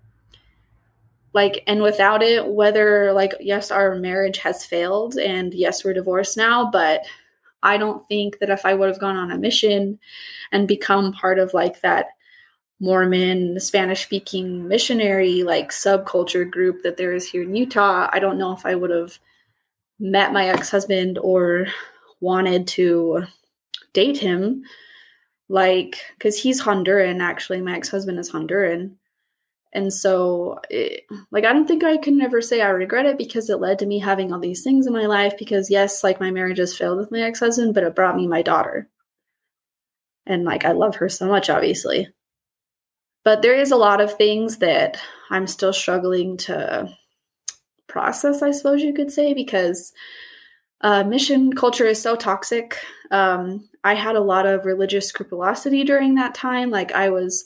like, 1.33 1.63
and 1.67 1.81
without 1.81 2.21
it, 2.21 2.47
whether 2.47 3.13
like, 3.13 3.33
yes, 3.39 3.71
our 3.71 3.95
marriage 3.95 4.37
has 4.39 4.65
failed, 4.65 5.17
and 5.17 5.53
yes, 5.53 5.83
we're 5.83 5.93
divorced 5.93 6.37
now, 6.37 6.69
but 6.69 7.01
I 7.63 7.77
don't 7.77 8.05
think 8.07 8.39
that 8.39 8.49
if 8.49 8.65
I 8.65 8.73
would 8.73 8.89
have 8.89 8.99
gone 8.99 9.15
on 9.15 9.31
a 9.31 9.37
mission 9.37 9.99
and 10.51 10.67
become 10.67 11.13
part 11.13 11.39
of 11.39 11.53
like 11.53 11.81
that 11.81 12.07
Mormon, 12.79 13.59
Spanish 13.59 14.03
speaking 14.03 14.67
missionary 14.67 15.43
like 15.43 15.69
subculture 15.69 16.49
group 16.49 16.81
that 16.81 16.97
there 16.97 17.13
is 17.13 17.29
here 17.29 17.43
in 17.43 17.55
Utah, 17.55 18.09
I 18.11 18.19
don't 18.19 18.39
know 18.39 18.53
if 18.53 18.65
I 18.65 18.73
would 18.73 18.89
have 18.89 19.19
met 19.99 20.33
my 20.33 20.47
ex 20.47 20.71
husband 20.71 21.19
or 21.19 21.67
wanted 22.19 22.67
to 22.67 23.25
date 23.93 24.17
him. 24.17 24.63
Like, 25.47 25.97
because 26.17 26.41
he's 26.41 26.61
Honduran, 26.61 27.21
actually. 27.21 27.61
My 27.61 27.75
ex 27.75 27.89
husband 27.89 28.17
is 28.17 28.31
Honduran. 28.31 28.95
And 29.73 29.93
so, 29.93 30.59
it, 30.69 31.03
like, 31.31 31.45
I 31.45 31.53
don't 31.53 31.65
think 31.65 31.83
I 31.83 31.95
can 31.97 32.19
ever 32.21 32.41
say 32.41 32.61
I 32.61 32.69
regret 32.69 33.05
it 33.05 33.17
because 33.17 33.49
it 33.49 33.61
led 33.61 33.79
to 33.79 33.85
me 33.85 33.99
having 33.99 34.33
all 34.33 34.39
these 34.39 34.63
things 34.63 34.85
in 34.85 34.93
my 34.93 35.05
life. 35.05 35.33
Because, 35.37 35.69
yes, 35.69 36.03
like, 36.03 36.19
my 36.19 36.29
marriage 36.29 36.57
has 36.57 36.77
failed 36.77 36.97
with 36.97 37.11
my 37.11 37.21
ex 37.21 37.39
husband, 37.39 37.73
but 37.73 37.83
it 37.83 37.95
brought 37.95 38.17
me 38.17 38.27
my 38.27 38.41
daughter. 38.41 38.89
And, 40.25 40.43
like, 40.43 40.65
I 40.65 40.73
love 40.73 40.97
her 40.97 41.07
so 41.07 41.27
much, 41.27 41.49
obviously. 41.49 42.09
But 43.23 43.41
there 43.41 43.55
is 43.55 43.71
a 43.71 43.77
lot 43.77 44.01
of 44.01 44.13
things 44.13 44.57
that 44.57 44.97
I'm 45.29 45.47
still 45.47 45.73
struggling 45.73 46.37
to 46.37 46.89
process, 47.87 48.41
I 48.41 48.51
suppose 48.51 48.81
you 48.81 48.93
could 48.93 49.11
say, 49.11 49.33
because 49.33 49.93
uh, 50.81 51.03
mission 51.03 51.53
culture 51.53 51.85
is 51.85 52.01
so 52.01 52.15
toxic. 52.15 52.77
Um, 53.09 53.69
I 53.83 53.93
had 53.93 54.15
a 54.15 54.21
lot 54.21 54.45
of 54.45 54.65
religious 54.65 55.07
scrupulosity 55.07 55.83
during 55.83 56.15
that 56.15 56.35
time. 56.35 56.71
Like, 56.71 56.91
I 56.91 57.09
was 57.09 57.45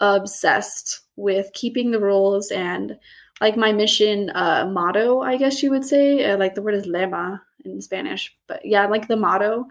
obsessed 0.00 1.00
with 1.16 1.52
keeping 1.52 1.90
the 1.90 2.00
rules 2.00 2.50
and 2.50 2.98
like 3.40 3.56
my 3.56 3.72
mission 3.72 4.30
uh, 4.34 4.68
motto, 4.70 5.20
I 5.20 5.36
guess 5.36 5.62
you 5.62 5.70
would 5.70 5.84
say. 5.84 6.24
Uh, 6.24 6.38
like 6.38 6.54
the 6.54 6.62
word 6.62 6.74
is 6.74 6.86
lema 6.86 7.40
in 7.64 7.80
Spanish, 7.80 8.34
but 8.46 8.64
yeah, 8.64 8.86
like 8.86 9.08
the 9.08 9.16
motto 9.16 9.66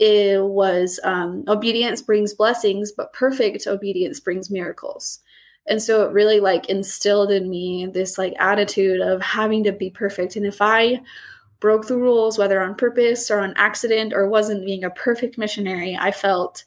it 0.00 0.42
was 0.42 0.98
um, 1.04 1.44
obedience 1.46 2.00
brings 2.00 2.32
blessings, 2.32 2.90
but 2.90 3.12
perfect 3.12 3.66
obedience 3.66 4.18
brings 4.18 4.50
miracles. 4.50 5.20
And 5.66 5.80
so 5.80 6.06
it 6.06 6.12
really 6.12 6.40
like 6.40 6.70
instilled 6.70 7.30
in 7.30 7.50
me 7.50 7.86
this 7.86 8.16
like 8.16 8.34
attitude 8.38 9.02
of 9.02 9.20
having 9.20 9.62
to 9.64 9.72
be 9.72 9.90
perfect. 9.90 10.36
And 10.36 10.46
if 10.46 10.62
I 10.62 11.02
broke 11.60 11.86
the 11.86 11.98
rules, 11.98 12.38
whether 12.38 12.62
on 12.62 12.76
purpose 12.76 13.30
or 13.30 13.40
on 13.40 13.52
accident 13.56 14.14
or 14.14 14.26
wasn't 14.26 14.64
being 14.64 14.84
a 14.84 14.90
perfect 14.90 15.36
missionary, 15.36 15.98
I 16.00 16.12
felt 16.12 16.64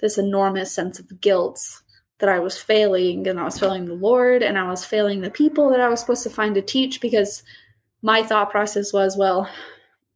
this 0.00 0.18
enormous 0.18 0.70
sense 0.70 0.98
of 1.00 1.22
guilt 1.22 1.80
that 2.18 2.28
I 2.28 2.38
was 2.38 2.56
failing 2.56 3.26
and 3.26 3.40
I 3.40 3.44
was 3.44 3.58
failing 3.58 3.86
the 3.86 3.94
Lord 3.94 4.42
and 4.42 4.56
I 4.56 4.68
was 4.68 4.84
failing 4.84 5.20
the 5.20 5.30
people 5.30 5.70
that 5.70 5.80
I 5.80 5.88
was 5.88 6.00
supposed 6.00 6.22
to 6.22 6.30
find 6.30 6.54
to 6.54 6.62
teach 6.62 7.00
because 7.00 7.42
my 8.02 8.22
thought 8.22 8.50
process 8.50 8.92
was, 8.92 9.16
well, 9.16 9.48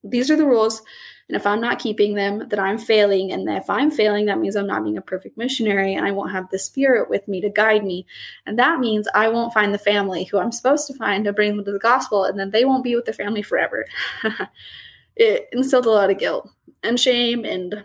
these 0.04 0.30
are 0.30 0.36
the 0.36 0.46
rules. 0.46 0.82
And 1.28 1.36
if 1.36 1.46
I'm 1.46 1.60
not 1.60 1.78
keeping 1.78 2.14
them, 2.14 2.48
that 2.48 2.58
I'm 2.58 2.78
failing. 2.78 3.32
And 3.32 3.48
if 3.50 3.68
I'm 3.68 3.90
failing, 3.90 4.26
that 4.26 4.38
means 4.38 4.56
I'm 4.56 4.66
not 4.66 4.82
being 4.82 4.96
a 4.96 5.02
perfect 5.02 5.36
missionary 5.36 5.94
and 5.94 6.06
I 6.06 6.10
won't 6.10 6.32
have 6.32 6.48
the 6.48 6.58
spirit 6.58 7.10
with 7.10 7.28
me 7.28 7.40
to 7.42 7.50
guide 7.50 7.84
me. 7.84 8.06
And 8.46 8.58
that 8.58 8.78
means 8.78 9.08
I 9.14 9.28
won't 9.28 9.52
find 9.52 9.74
the 9.74 9.78
family 9.78 10.24
who 10.24 10.38
I'm 10.38 10.52
supposed 10.52 10.86
to 10.86 10.94
find 10.94 11.24
to 11.24 11.32
bring 11.32 11.56
them 11.56 11.64
to 11.64 11.72
the 11.72 11.78
gospel. 11.78 12.24
And 12.24 12.38
then 12.38 12.50
they 12.50 12.64
won't 12.64 12.84
be 12.84 12.96
with 12.96 13.04
their 13.04 13.12
family 13.12 13.42
forever. 13.42 13.84
it 15.16 15.48
instilled 15.52 15.86
a 15.86 15.90
lot 15.90 16.10
of 16.10 16.18
guilt 16.18 16.48
and 16.82 16.98
shame 16.98 17.44
and 17.44 17.84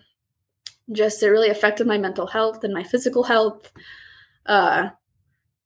just 0.92 1.22
it 1.24 1.28
really 1.28 1.50
affected 1.50 1.88
my 1.88 1.98
mental 1.98 2.28
health 2.28 2.64
and 2.64 2.74
my 2.74 2.84
physical 2.84 3.24
health. 3.24 3.72
Uh, 4.46 4.90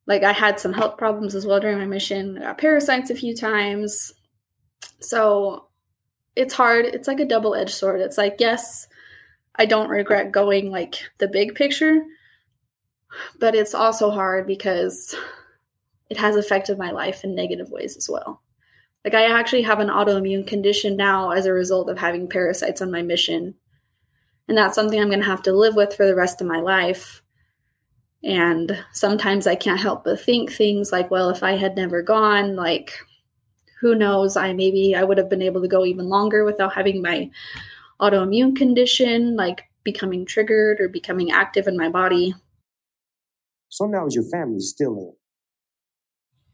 like 0.05 0.23
I 0.23 0.31
had 0.31 0.59
some 0.59 0.73
health 0.73 0.97
problems 0.97 1.35
as 1.35 1.45
well 1.45 1.59
during 1.59 1.77
my 1.77 1.85
mission. 1.85 2.37
I 2.37 2.41
got 2.41 2.57
parasites 2.57 3.09
a 3.09 3.15
few 3.15 3.35
times. 3.35 4.13
So 4.99 5.67
it's 6.35 6.53
hard. 6.53 6.85
It's 6.85 7.07
like 7.07 7.19
a 7.19 7.25
double 7.25 7.55
edged 7.55 7.73
sword. 7.73 7.99
It's 8.01 8.17
like, 8.17 8.37
yes, 8.39 8.87
I 9.55 9.65
don't 9.65 9.89
regret 9.89 10.31
going 10.31 10.71
like 10.71 10.95
the 11.17 11.27
big 11.27 11.55
picture, 11.55 12.01
but 13.39 13.55
it's 13.55 13.73
also 13.73 14.11
hard 14.11 14.47
because 14.47 15.15
it 16.09 16.17
has 16.17 16.35
affected 16.35 16.77
my 16.77 16.91
life 16.91 17.23
in 17.23 17.35
negative 17.35 17.69
ways 17.69 17.97
as 17.97 18.09
well. 18.09 18.41
Like, 19.03 19.13
I 19.13 19.25
actually 19.25 19.61
have 19.61 19.79
an 19.79 19.87
autoimmune 19.87 20.45
condition 20.45 20.97
now 20.97 21.31
as 21.31 21.45
a 21.45 21.53
result 21.53 21.89
of 21.89 21.97
having 21.97 22.27
parasites 22.27 22.81
on 22.81 22.91
my 22.91 23.01
mission. 23.01 23.55
And 24.47 24.57
that's 24.57 24.75
something 24.75 24.99
I'm 24.99 25.09
going 25.09 25.19
to 25.19 25.25
have 25.25 25.43
to 25.43 25.53
live 25.53 25.75
with 25.75 25.95
for 25.95 26.05
the 26.05 26.15
rest 26.15 26.41
of 26.41 26.47
my 26.47 26.59
life. 26.59 27.21
And 28.23 28.83
sometimes 28.93 29.47
I 29.47 29.55
can't 29.55 29.79
help 29.79 30.03
but 30.03 30.19
think 30.19 30.51
things 30.51 30.91
like, 30.91 31.11
well, 31.11 31.29
if 31.29 31.43
I 31.43 31.53
had 31.53 31.75
never 31.75 32.01
gone, 32.01 32.55
like, 32.55 32.93
who 33.79 33.95
knows? 33.95 34.35
I 34.35 34.53
maybe 34.53 34.95
i 34.95 35.03
would 35.03 35.17
have 35.17 35.29
been 35.29 35.41
able 35.41 35.61
to 35.61 35.67
go 35.67 35.85
even 35.85 36.09
longer 36.09 36.43
without 36.43 36.73
having 36.73 37.01
my 37.01 37.29
autoimmune 38.01 38.55
condition 38.55 39.35
like 39.35 39.63
becoming 39.83 40.25
triggered 40.25 40.79
or 40.81 40.89
becoming 40.89 41.31
active 41.31 41.67
in 41.67 41.77
my 41.77 41.89
body. 41.89 42.33
So 43.69 43.85
now 43.85 44.07
is 44.07 44.15
your 44.15 44.23
family 44.25 44.59
still 44.59 44.97
in? 44.97 45.13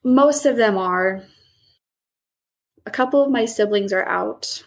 Most 0.04 0.46
of 0.46 0.58
them 0.58 0.78
are. 0.78 1.24
A 2.86 2.92
couple 2.92 3.24
of 3.24 3.32
my 3.32 3.46
siblings 3.46 3.94
are 3.94 4.06
out. 4.08 4.66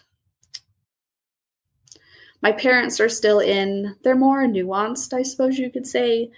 My 2.41 2.51
parents 2.51 2.99
are 2.99 3.09
still 3.09 3.39
in. 3.39 3.95
They're 4.03 4.15
more 4.15 4.45
nuanced 4.45 5.13
i 5.13 5.21
suppose 5.21 5.59
you 5.59 5.69
could 5.69 5.85
say 5.85 6.31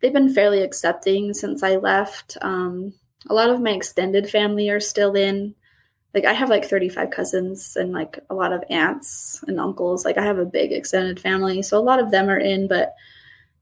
they've 0.00 0.12
been 0.12 0.32
fairly 0.32 0.62
accepting 0.62 1.34
since 1.34 1.62
i 1.62 1.76
left 1.76 2.36
um, 2.42 2.92
a 3.28 3.34
lot 3.34 3.50
of 3.50 3.60
my 3.60 3.70
extended 3.70 4.28
family 4.28 4.70
are 4.70 4.80
still 4.80 5.14
in. 5.14 5.54
Like 6.14 6.24
I 6.24 6.32
have 6.32 6.48
like 6.48 6.64
35 6.64 7.10
cousins 7.10 7.76
and 7.76 7.92
like 7.92 8.18
a 8.30 8.34
lot 8.34 8.52
of 8.52 8.64
aunts 8.70 9.42
and 9.46 9.60
uncles. 9.60 10.04
Like 10.04 10.16
I 10.16 10.24
have 10.24 10.38
a 10.38 10.46
big 10.46 10.72
extended 10.72 11.20
family, 11.20 11.62
so 11.62 11.78
a 11.78 11.82
lot 11.82 12.00
of 12.00 12.10
them 12.10 12.28
are 12.28 12.38
in, 12.38 12.68
but 12.68 12.94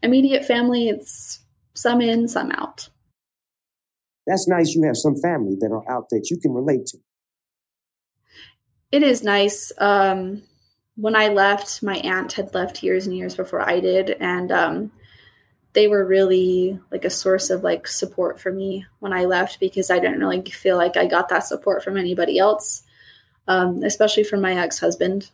immediate 0.03 0.45
family 0.45 0.89
it's 0.89 1.41
some 1.73 2.01
in, 2.01 2.29
some 2.29 2.53
out. 2.53 2.89
That's 4.27 4.49
nice 4.49 4.75
you 4.75 4.85
have 4.85 4.97
some 4.97 5.17
family 5.17 5.57
that 5.61 5.71
are 5.71 5.91
out 5.91 6.09
that 6.11 6.29
you 6.31 6.39
can 6.39 6.53
relate 6.53 6.87
to. 6.87 6.99
It 8.93 9.03
is 9.03 9.23
nice. 9.23 9.73
Um 9.79 10.43
when 10.97 11.17
I 11.17 11.27
left, 11.27 11.83
my 11.83 11.97
aunt 11.97 12.35
had 12.35 12.55
left 12.55 12.85
years 12.85 13.07
and 13.07 13.17
years 13.17 13.35
before 13.35 13.69
I 13.69 13.81
did 13.81 14.11
and 14.21 14.53
um 14.53 14.93
they 15.75 15.89
were 15.89 16.05
really 16.07 16.79
like 16.91 17.05
a 17.05 17.11
source 17.11 17.51
of 17.51 17.63
like 17.63 17.87
support 17.87 18.41
for 18.41 18.53
me 18.53 18.87
when 19.01 19.13
I 19.13 19.25
left 19.25 19.61
because 19.61 19.91
I 19.91 19.99
didn't 19.99 20.21
really 20.21 20.43
feel 20.43 20.77
like 20.77 20.97
I 20.97 21.07
got 21.07 21.29
that 21.29 21.45
support 21.45 21.83
from 21.83 21.97
anybody 21.97 22.39
else, 22.39 22.83
um, 23.49 23.83
especially 23.83 24.25
from 24.25 24.41
my 24.41 24.55
ex 24.55 24.79
husband. 24.79 25.31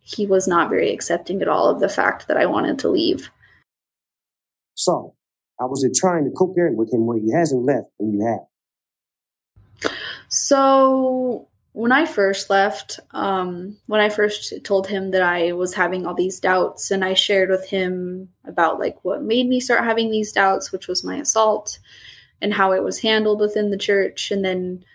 He 0.00 0.26
was 0.26 0.48
not 0.48 0.70
very 0.70 0.92
accepting 0.92 1.42
at 1.42 1.48
all 1.48 1.68
of 1.68 1.80
the 1.80 1.88
fact 1.88 2.28
that 2.28 2.36
I 2.36 2.46
wanted 2.46 2.78
to 2.80 2.88
leave. 2.88 3.30
So, 4.74 5.14
I 5.60 5.64
was 5.64 5.88
trying 5.98 6.24
to 6.24 6.30
co-parent 6.30 6.76
with 6.76 6.92
him 6.92 7.06
when 7.06 7.22
he 7.22 7.32
hasn't 7.32 7.64
left 7.64 7.88
and 7.98 8.12
you 8.14 8.26
have? 8.26 9.92
So 10.28 11.48
when 11.76 11.92
I 11.92 12.06
first 12.06 12.48
left, 12.48 13.00
um, 13.10 13.76
when 13.86 14.00
I 14.00 14.08
first 14.08 14.54
told 14.64 14.86
him 14.86 15.10
that 15.10 15.20
I 15.20 15.52
was 15.52 15.74
having 15.74 16.06
all 16.06 16.14
these 16.14 16.40
doubts, 16.40 16.90
and 16.90 17.04
I 17.04 17.12
shared 17.12 17.50
with 17.50 17.68
him 17.68 18.30
about 18.46 18.80
like 18.80 18.96
what 19.04 19.22
made 19.22 19.46
me 19.46 19.60
start 19.60 19.84
having 19.84 20.10
these 20.10 20.32
doubts, 20.32 20.72
which 20.72 20.88
was 20.88 21.04
my 21.04 21.16
assault 21.16 21.78
and 22.40 22.54
how 22.54 22.72
it 22.72 22.82
was 22.82 23.00
handled 23.00 23.40
within 23.40 23.68
the 23.68 23.76
church, 23.76 24.30
and 24.30 24.42
then 24.42 24.86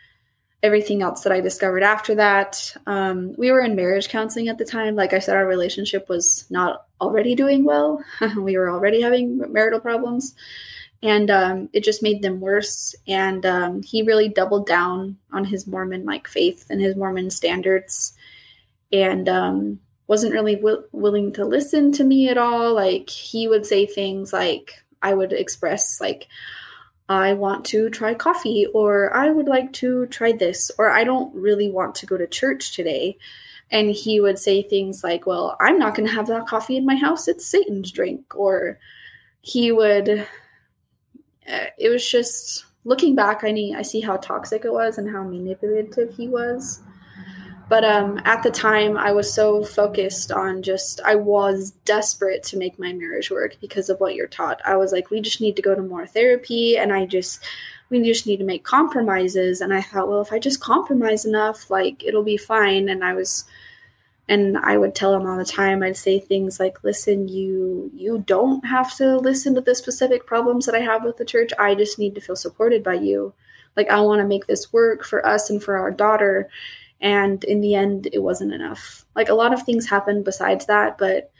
everything 0.63 1.03
else 1.03 1.21
that 1.21 1.31
I 1.31 1.39
discovered 1.39 1.83
after 1.83 2.15
that. 2.15 2.75
Um, 2.87 3.35
we 3.37 3.51
were 3.51 3.61
in 3.61 3.75
marriage 3.75 4.09
counseling 4.09 4.47
at 4.47 4.57
the 4.57 4.65
time. 4.65 4.95
Like 4.95 5.13
I 5.13 5.19
said, 5.19 5.35
our 5.35 5.45
relationship 5.45 6.09
was 6.09 6.47
not 6.49 6.87
already 6.99 7.35
doing 7.35 7.63
well. 7.63 8.03
we 8.37 8.57
were 8.57 8.71
already 8.71 9.01
having 9.01 9.37
marital 9.53 9.79
problems 9.79 10.33
and 11.03 11.31
um, 11.31 11.69
it 11.73 11.83
just 11.83 12.03
made 12.03 12.21
them 12.21 12.39
worse. 12.39 12.95
And 13.07 13.45
um, 13.45 13.81
he 13.81 14.03
really 14.03 14.29
doubled 14.29 14.67
down 14.67 15.17
on 15.31 15.45
his 15.45 15.67
Mormon 15.67 16.05
like 16.05 16.27
faith 16.27 16.67
and 16.69 16.79
his 16.79 16.95
Mormon 16.95 17.29
standards, 17.31 18.13
and 18.91 19.27
um, 19.27 19.79
wasn't 20.07 20.33
really 20.33 20.55
w- 20.55 20.83
willing 20.91 21.33
to 21.33 21.45
listen 21.45 21.91
to 21.93 22.03
me 22.03 22.29
at 22.29 22.37
all. 22.37 22.73
Like 22.73 23.09
he 23.09 23.47
would 23.47 23.65
say 23.65 23.85
things 23.85 24.31
like 24.33 24.83
I 25.01 25.13
would 25.13 25.33
express 25.33 25.99
like. 25.99 26.27
I 27.09 27.33
want 27.33 27.65
to 27.65 27.89
try 27.89 28.13
coffee, 28.13 28.67
or 28.73 29.13
I 29.13 29.31
would 29.31 29.47
like 29.49 29.73
to 29.73 30.05
try 30.05 30.31
this, 30.31 30.71
or 30.77 30.89
I 30.89 31.03
don't 31.03 31.35
really 31.35 31.69
want 31.69 31.93
to 31.95 32.05
go 32.05 32.15
to 32.15 32.25
church 32.25 32.73
today. 32.73 33.17
And 33.69 33.89
he 33.89 34.21
would 34.21 34.39
say 34.39 34.61
things 34.61 35.03
like, 35.03 35.25
Well, 35.25 35.57
I'm 35.59 35.77
not 35.77 35.93
going 35.93 36.07
to 36.07 36.15
have 36.15 36.27
that 36.27 36.47
coffee 36.47 36.77
in 36.77 36.85
my 36.85 36.95
house. 36.95 37.27
It's 37.27 37.45
Satan's 37.45 37.91
drink. 37.91 38.33
Or 38.33 38.79
he 39.41 39.73
would 39.73 40.25
it 41.45 41.89
was 41.89 42.09
just 42.09 42.65
looking 42.83 43.15
back 43.15 43.43
i 43.43 43.51
need 43.51 43.75
i 43.75 43.81
see 43.81 44.01
how 44.01 44.17
toxic 44.17 44.65
it 44.65 44.73
was 44.73 44.97
and 44.97 45.09
how 45.09 45.23
manipulative 45.23 46.13
he 46.15 46.27
was. 46.27 46.81
But 47.69 47.85
um, 47.85 48.19
at 48.25 48.43
the 48.43 48.51
time 48.51 48.97
i 48.97 49.11
was 49.11 49.33
so 49.33 49.63
focused 49.63 50.31
on 50.31 50.61
just 50.61 50.99
i 51.01 51.15
was 51.15 51.71
desperate 51.85 52.43
to 52.43 52.57
make 52.57 52.77
my 52.77 52.91
marriage 52.91 53.31
work 53.31 53.55
because 53.61 53.89
of 53.89 53.99
what 53.99 54.15
you're 54.15 54.27
taught. 54.27 54.61
I 54.65 54.75
was 54.75 54.91
like 54.91 55.09
we 55.09 55.21
just 55.21 55.41
need 55.41 55.55
to 55.55 55.61
go 55.61 55.73
to 55.73 55.81
more 55.81 56.05
therapy 56.05 56.77
and 56.77 56.91
i 56.91 57.05
just 57.05 57.43
we 57.89 58.01
just 58.03 58.25
need 58.25 58.37
to 58.37 58.43
make 58.43 58.63
compromises. 58.63 59.61
And 59.61 59.73
i 59.73 59.81
thought 59.81 60.09
well 60.09 60.21
if 60.21 60.33
i 60.33 60.39
just 60.39 60.59
compromise 60.59 61.25
enough 61.25 61.69
like 61.69 62.03
it'll 62.03 62.23
be 62.23 62.37
fine. 62.37 62.89
And 62.89 63.03
i 63.05 63.13
was 63.13 63.45
and 64.31 64.57
i 64.59 64.77
would 64.77 64.95
tell 64.95 65.13
him 65.13 65.27
all 65.27 65.37
the 65.37 65.43
time 65.43 65.83
i'd 65.83 65.97
say 65.97 66.17
things 66.17 66.57
like 66.57 66.83
listen 66.85 67.27
you 67.27 67.91
you 67.93 68.23
don't 68.25 68.65
have 68.65 68.95
to 68.95 69.17
listen 69.17 69.53
to 69.53 69.61
the 69.61 69.75
specific 69.75 70.25
problems 70.25 70.65
that 70.65 70.73
i 70.73 70.79
have 70.79 71.03
with 71.03 71.17
the 71.17 71.25
church. 71.25 71.51
I 71.59 71.75
just 71.75 71.99
need 71.99 72.15
to 72.15 72.21
feel 72.21 72.37
supported 72.37 72.81
by 72.83 72.93
you. 72.95 73.33
Like 73.75 73.89
i 73.89 73.99
want 73.99 74.21
to 74.21 74.27
make 74.27 74.47
this 74.47 74.71
work 74.71 75.03
for 75.03 75.25
us 75.25 75.49
and 75.49 75.61
for 75.61 75.75
our 75.77 75.91
daughter. 75.91 76.49
And 77.01 77.43
in 77.43 77.61
the 77.61 77.75
end 77.75 78.07
it 78.13 78.19
wasn't 78.19 78.53
enough. 78.53 79.05
Like 79.15 79.29
a 79.29 79.33
lot 79.33 79.53
of 79.53 79.63
things 79.63 79.89
happened 79.89 80.23
besides 80.23 80.65
that 80.67 80.97
but 80.97 81.31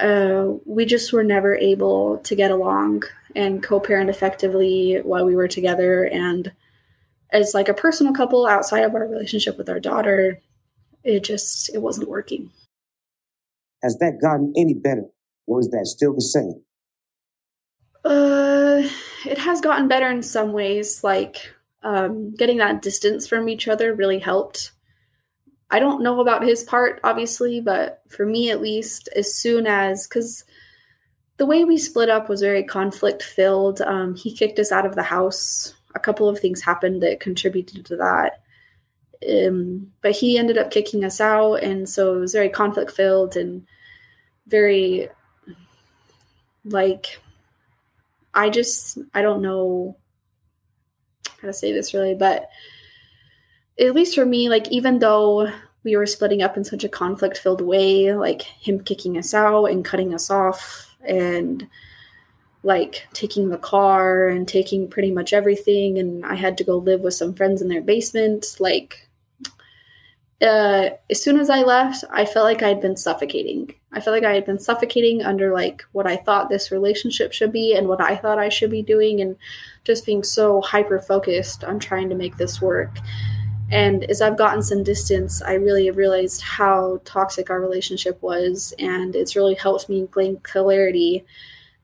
uh, 0.00 0.54
we 0.64 0.84
just 0.86 1.12
were 1.12 1.22
never 1.22 1.54
able 1.54 2.18
to 2.18 2.34
get 2.34 2.50
along 2.50 3.04
and 3.36 3.62
co-parent 3.62 4.10
effectively 4.10 5.00
while 5.04 5.24
we 5.24 5.36
were 5.36 5.46
together. 5.46 6.02
And 6.04 6.50
as 7.30 7.54
like 7.54 7.68
a 7.68 7.74
personal 7.74 8.12
couple 8.12 8.46
outside 8.46 8.84
of 8.84 8.94
our 8.94 9.06
relationship 9.06 9.56
with 9.56 9.68
our 9.68 9.78
daughter 9.78 10.40
it 11.04 11.22
just 11.22 11.72
it 11.74 11.78
wasn't 11.78 12.08
working. 12.08 12.50
Has 13.82 13.98
that 13.98 14.18
gotten 14.20 14.52
any 14.56 14.74
better, 14.74 15.04
or 15.46 15.60
is 15.60 15.68
that 15.70 15.86
still 15.86 16.14
the 16.14 16.22
same? 16.22 16.62
Uh, 18.04 18.82
it 19.26 19.38
has 19.38 19.60
gotten 19.60 19.88
better 19.88 20.10
in 20.10 20.22
some 20.22 20.52
ways. 20.52 21.04
Like 21.04 21.54
um, 21.82 22.34
getting 22.34 22.58
that 22.58 22.82
distance 22.82 23.26
from 23.26 23.48
each 23.48 23.68
other 23.68 23.94
really 23.94 24.18
helped. 24.18 24.72
I 25.70 25.80
don't 25.80 26.02
know 26.02 26.20
about 26.20 26.44
his 26.44 26.62
part, 26.62 27.00
obviously, 27.04 27.60
but 27.60 28.02
for 28.08 28.24
me 28.24 28.50
at 28.50 28.62
least, 28.62 29.08
as 29.16 29.34
soon 29.34 29.66
as 29.66 30.06
because 30.06 30.44
the 31.36 31.46
way 31.46 31.64
we 31.64 31.76
split 31.76 32.08
up 32.08 32.28
was 32.28 32.40
very 32.40 32.62
conflict 32.62 33.22
filled. 33.22 33.80
Um, 33.80 34.14
he 34.14 34.34
kicked 34.34 34.58
us 34.58 34.70
out 34.72 34.86
of 34.86 34.94
the 34.94 35.02
house. 35.02 35.74
A 35.94 36.00
couple 36.00 36.28
of 36.28 36.38
things 36.38 36.62
happened 36.62 37.02
that 37.02 37.20
contributed 37.20 37.84
to 37.86 37.96
that. 37.96 38.43
Um, 39.28 39.92
but 40.02 40.12
he 40.12 40.38
ended 40.38 40.58
up 40.58 40.70
kicking 40.70 41.04
us 41.04 41.20
out, 41.20 41.56
and 41.62 41.88
so 41.88 42.16
it 42.16 42.20
was 42.20 42.32
very 42.32 42.48
conflict 42.48 42.90
filled 42.90 43.36
and 43.36 43.66
very 44.46 45.08
like 46.64 47.20
I 48.34 48.50
just 48.50 48.98
I 49.14 49.22
don't 49.22 49.42
know 49.42 49.96
how 51.40 51.48
to 51.48 51.52
say 51.52 51.72
this 51.72 51.94
really, 51.94 52.14
but 52.14 52.48
at 53.78 53.94
least 53.94 54.14
for 54.14 54.26
me, 54.26 54.48
like 54.48 54.70
even 54.70 54.98
though 54.98 55.50
we 55.84 55.96
were 55.96 56.06
splitting 56.06 56.42
up 56.42 56.56
in 56.56 56.64
such 56.64 56.84
a 56.84 56.88
conflict 56.88 57.38
filled 57.38 57.60
way, 57.60 58.14
like 58.14 58.42
him 58.42 58.80
kicking 58.80 59.18
us 59.18 59.34
out 59.34 59.66
and 59.66 59.84
cutting 59.84 60.14
us 60.14 60.30
off 60.30 60.96
and 61.06 61.66
like 62.62 63.06
taking 63.12 63.50
the 63.50 63.58
car 63.58 64.28
and 64.28 64.48
taking 64.48 64.88
pretty 64.88 65.10
much 65.10 65.34
everything 65.34 65.98
and 65.98 66.24
I 66.24 66.34
had 66.34 66.56
to 66.58 66.64
go 66.64 66.78
live 66.78 67.02
with 67.02 67.12
some 67.12 67.34
friends 67.34 67.60
in 67.60 67.68
their 67.68 67.82
basement, 67.82 68.56
like 68.58 69.08
uh, 70.42 70.90
as 71.10 71.22
soon 71.22 71.38
as 71.38 71.48
I 71.48 71.62
left, 71.62 72.04
I 72.10 72.24
felt 72.24 72.44
like 72.44 72.62
I'd 72.62 72.80
been 72.80 72.96
suffocating. 72.96 73.74
I 73.92 74.00
felt 74.00 74.14
like 74.14 74.24
I 74.24 74.34
had 74.34 74.44
been 74.44 74.58
suffocating 74.58 75.22
under 75.22 75.52
like 75.52 75.84
what 75.92 76.06
I 76.06 76.16
thought 76.16 76.48
this 76.48 76.72
relationship 76.72 77.32
should 77.32 77.52
be 77.52 77.74
and 77.74 77.88
what 77.88 78.00
I 78.00 78.16
thought 78.16 78.38
I 78.38 78.48
should 78.48 78.70
be 78.70 78.82
doing, 78.82 79.20
and 79.20 79.36
just 79.84 80.04
being 80.04 80.22
so 80.22 80.60
hyper 80.60 80.98
focused 80.98 81.62
on 81.62 81.78
trying 81.78 82.08
to 82.08 82.14
make 82.14 82.36
this 82.36 82.60
work. 82.60 82.98
And 83.70 84.04
as 84.04 84.20
I've 84.20 84.36
gotten 84.36 84.62
some 84.62 84.82
distance, 84.82 85.40
I 85.42 85.54
really 85.54 85.90
realized 85.90 86.42
how 86.42 87.00
toxic 87.04 87.50
our 87.50 87.60
relationship 87.60 88.20
was, 88.22 88.74
and 88.78 89.16
it's 89.16 89.36
really 89.36 89.54
helped 89.54 89.88
me 89.88 90.08
gain 90.14 90.38
clarity 90.38 91.24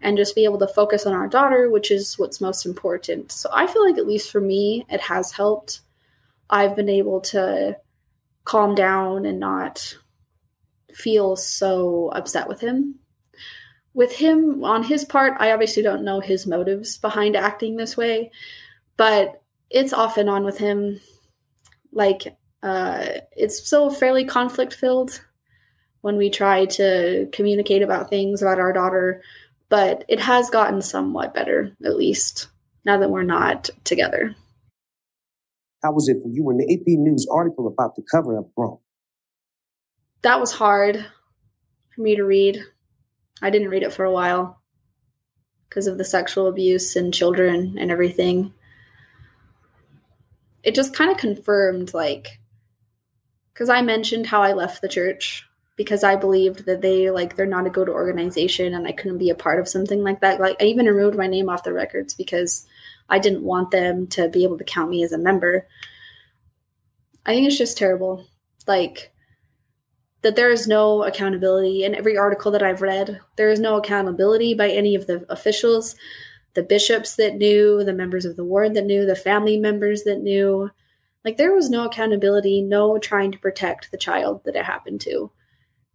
and 0.02 0.16
just 0.16 0.34
be 0.34 0.44
able 0.44 0.58
to 0.58 0.66
focus 0.66 1.06
on 1.06 1.12
our 1.12 1.28
daughter, 1.28 1.70
which 1.70 1.90
is 1.90 2.18
what's 2.18 2.40
most 2.40 2.66
important. 2.66 3.32
So 3.32 3.50
I 3.52 3.66
feel 3.66 3.84
like, 3.84 3.98
at 3.98 4.06
least 4.06 4.30
for 4.30 4.40
me, 4.40 4.84
it 4.88 5.00
has 5.00 5.32
helped. 5.32 5.80
I've 6.48 6.74
been 6.74 6.88
able 6.88 7.20
to 7.20 7.76
calm 8.50 8.74
down 8.74 9.24
and 9.26 9.38
not 9.38 9.96
feel 10.92 11.36
so 11.36 12.08
upset 12.08 12.48
with 12.48 12.60
him. 12.60 12.96
With 13.94 14.12
him, 14.12 14.64
on 14.64 14.82
his 14.82 15.04
part, 15.04 15.34
I 15.38 15.52
obviously 15.52 15.84
don't 15.84 16.02
know 16.02 16.18
his 16.18 16.48
motives 16.48 16.98
behind 16.98 17.36
acting 17.36 17.76
this 17.76 17.96
way, 17.96 18.32
but 18.96 19.40
it's 19.70 19.92
off 19.92 20.16
and 20.16 20.28
on 20.28 20.42
with 20.42 20.58
him. 20.58 20.98
Like, 21.92 22.36
uh, 22.60 23.06
it's 23.36 23.64
still 23.64 23.88
fairly 23.88 24.24
conflict 24.24 24.74
filled 24.74 25.24
when 26.00 26.16
we 26.16 26.28
try 26.28 26.64
to 26.64 27.28
communicate 27.32 27.82
about 27.82 28.10
things 28.10 28.42
about 28.42 28.58
our 28.58 28.72
daughter, 28.72 29.22
but 29.68 30.04
it 30.08 30.18
has 30.18 30.50
gotten 30.50 30.82
somewhat 30.82 31.34
better, 31.34 31.76
at 31.84 31.96
least 31.96 32.48
now 32.84 32.98
that 32.98 33.10
we're 33.10 33.22
not 33.22 33.70
together. 33.84 34.34
How 35.82 35.92
was 35.92 36.08
it 36.08 36.22
for 36.22 36.28
you 36.28 36.44
when 36.44 36.58
the 36.58 36.72
AP 36.72 36.86
News 36.86 37.26
article 37.30 37.66
about 37.66 37.96
the 37.96 38.02
cover 38.10 38.38
up 38.38 38.54
broke? 38.54 38.80
That 40.22 40.40
was 40.40 40.52
hard 40.52 41.06
for 41.94 42.00
me 42.02 42.16
to 42.16 42.24
read. 42.24 42.60
I 43.40 43.50
didn't 43.50 43.70
read 43.70 43.82
it 43.82 43.92
for 43.92 44.04
a 44.04 44.12
while 44.12 44.60
because 45.68 45.86
of 45.86 45.96
the 45.96 46.04
sexual 46.04 46.48
abuse 46.48 46.96
and 46.96 47.14
children 47.14 47.76
and 47.78 47.90
everything. 47.90 48.52
It 50.62 50.74
just 50.74 50.94
kind 50.94 51.10
of 51.10 51.16
confirmed, 51.16 51.94
like, 51.94 52.40
because 53.54 53.70
I 53.70 53.80
mentioned 53.80 54.26
how 54.26 54.42
I 54.42 54.52
left 54.52 54.82
the 54.82 54.88
church 54.88 55.46
because 55.80 56.04
I 56.04 56.14
believed 56.14 56.66
that 56.66 56.82
they 56.82 57.10
like 57.10 57.36
they're 57.36 57.46
not 57.46 57.66
a 57.66 57.70
good 57.70 57.88
organization 57.88 58.74
and 58.74 58.86
I 58.86 58.92
couldn't 58.92 59.16
be 59.16 59.30
a 59.30 59.34
part 59.34 59.58
of 59.58 59.66
something 59.66 60.02
like 60.02 60.20
that. 60.20 60.38
Like 60.38 60.60
I 60.60 60.66
even 60.66 60.84
removed 60.84 61.16
my 61.16 61.26
name 61.26 61.48
off 61.48 61.64
the 61.64 61.72
records 61.72 62.12
because 62.12 62.66
I 63.08 63.18
didn't 63.18 63.44
want 63.44 63.70
them 63.70 64.06
to 64.08 64.28
be 64.28 64.44
able 64.44 64.58
to 64.58 64.64
count 64.64 64.90
me 64.90 65.02
as 65.04 65.12
a 65.12 65.16
member. 65.16 65.66
I 67.24 67.32
think 67.32 67.46
it's 67.46 67.56
just 67.56 67.78
terrible. 67.78 68.26
Like, 68.66 69.14
that 70.20 70.36
there 70.36 70.50
is 70.50 70.68
no 70.68 71.02
accountability 71.02 71.82
in 71.82 71.94
every 71.94 72.18
article 72.18 72.52
that 72.52 72.62
I've 72.62 72.82
read. 72.82 73.18
There 73.36 73.48
is 73.48 73.58
no 73.58 73.76
accountability 73.76 74.52
by 74.52 74.68
any 74.68 74.94
of 74.94 75.06
the 75.06 75.24
officials, 75.30 75.96
the 76.52 76.62
bishops 76.62 77.16
that 77.16 77.36
knew, 77.36 77.84
the 77.84 77.94
members 77.94 78.26
of 78.26 78.36
the 78.36 78.44
ward 78.44 78.74
that 78.74 78.84
knew, 78.84 79.06
the 79.06 79.16
family 79.16 79.58
members 79.58 80.02
that 80.02 80.20
knew. 80.20 80.70
Like, 81.24 81.38
there 81.38 81.54
was 81.54 81.70
no 81.70 81.86
accountability, 81.86 82.60
no 82.60 82.98
trying 82.98 83.32
to 83.32 83.38
protect 83.38 83.90
the 83.90 83.96
child 83.96 84.44
that 84.44 84.56
it 84.56 84.66
happened 84.66 85.00
to. 85.00 85.32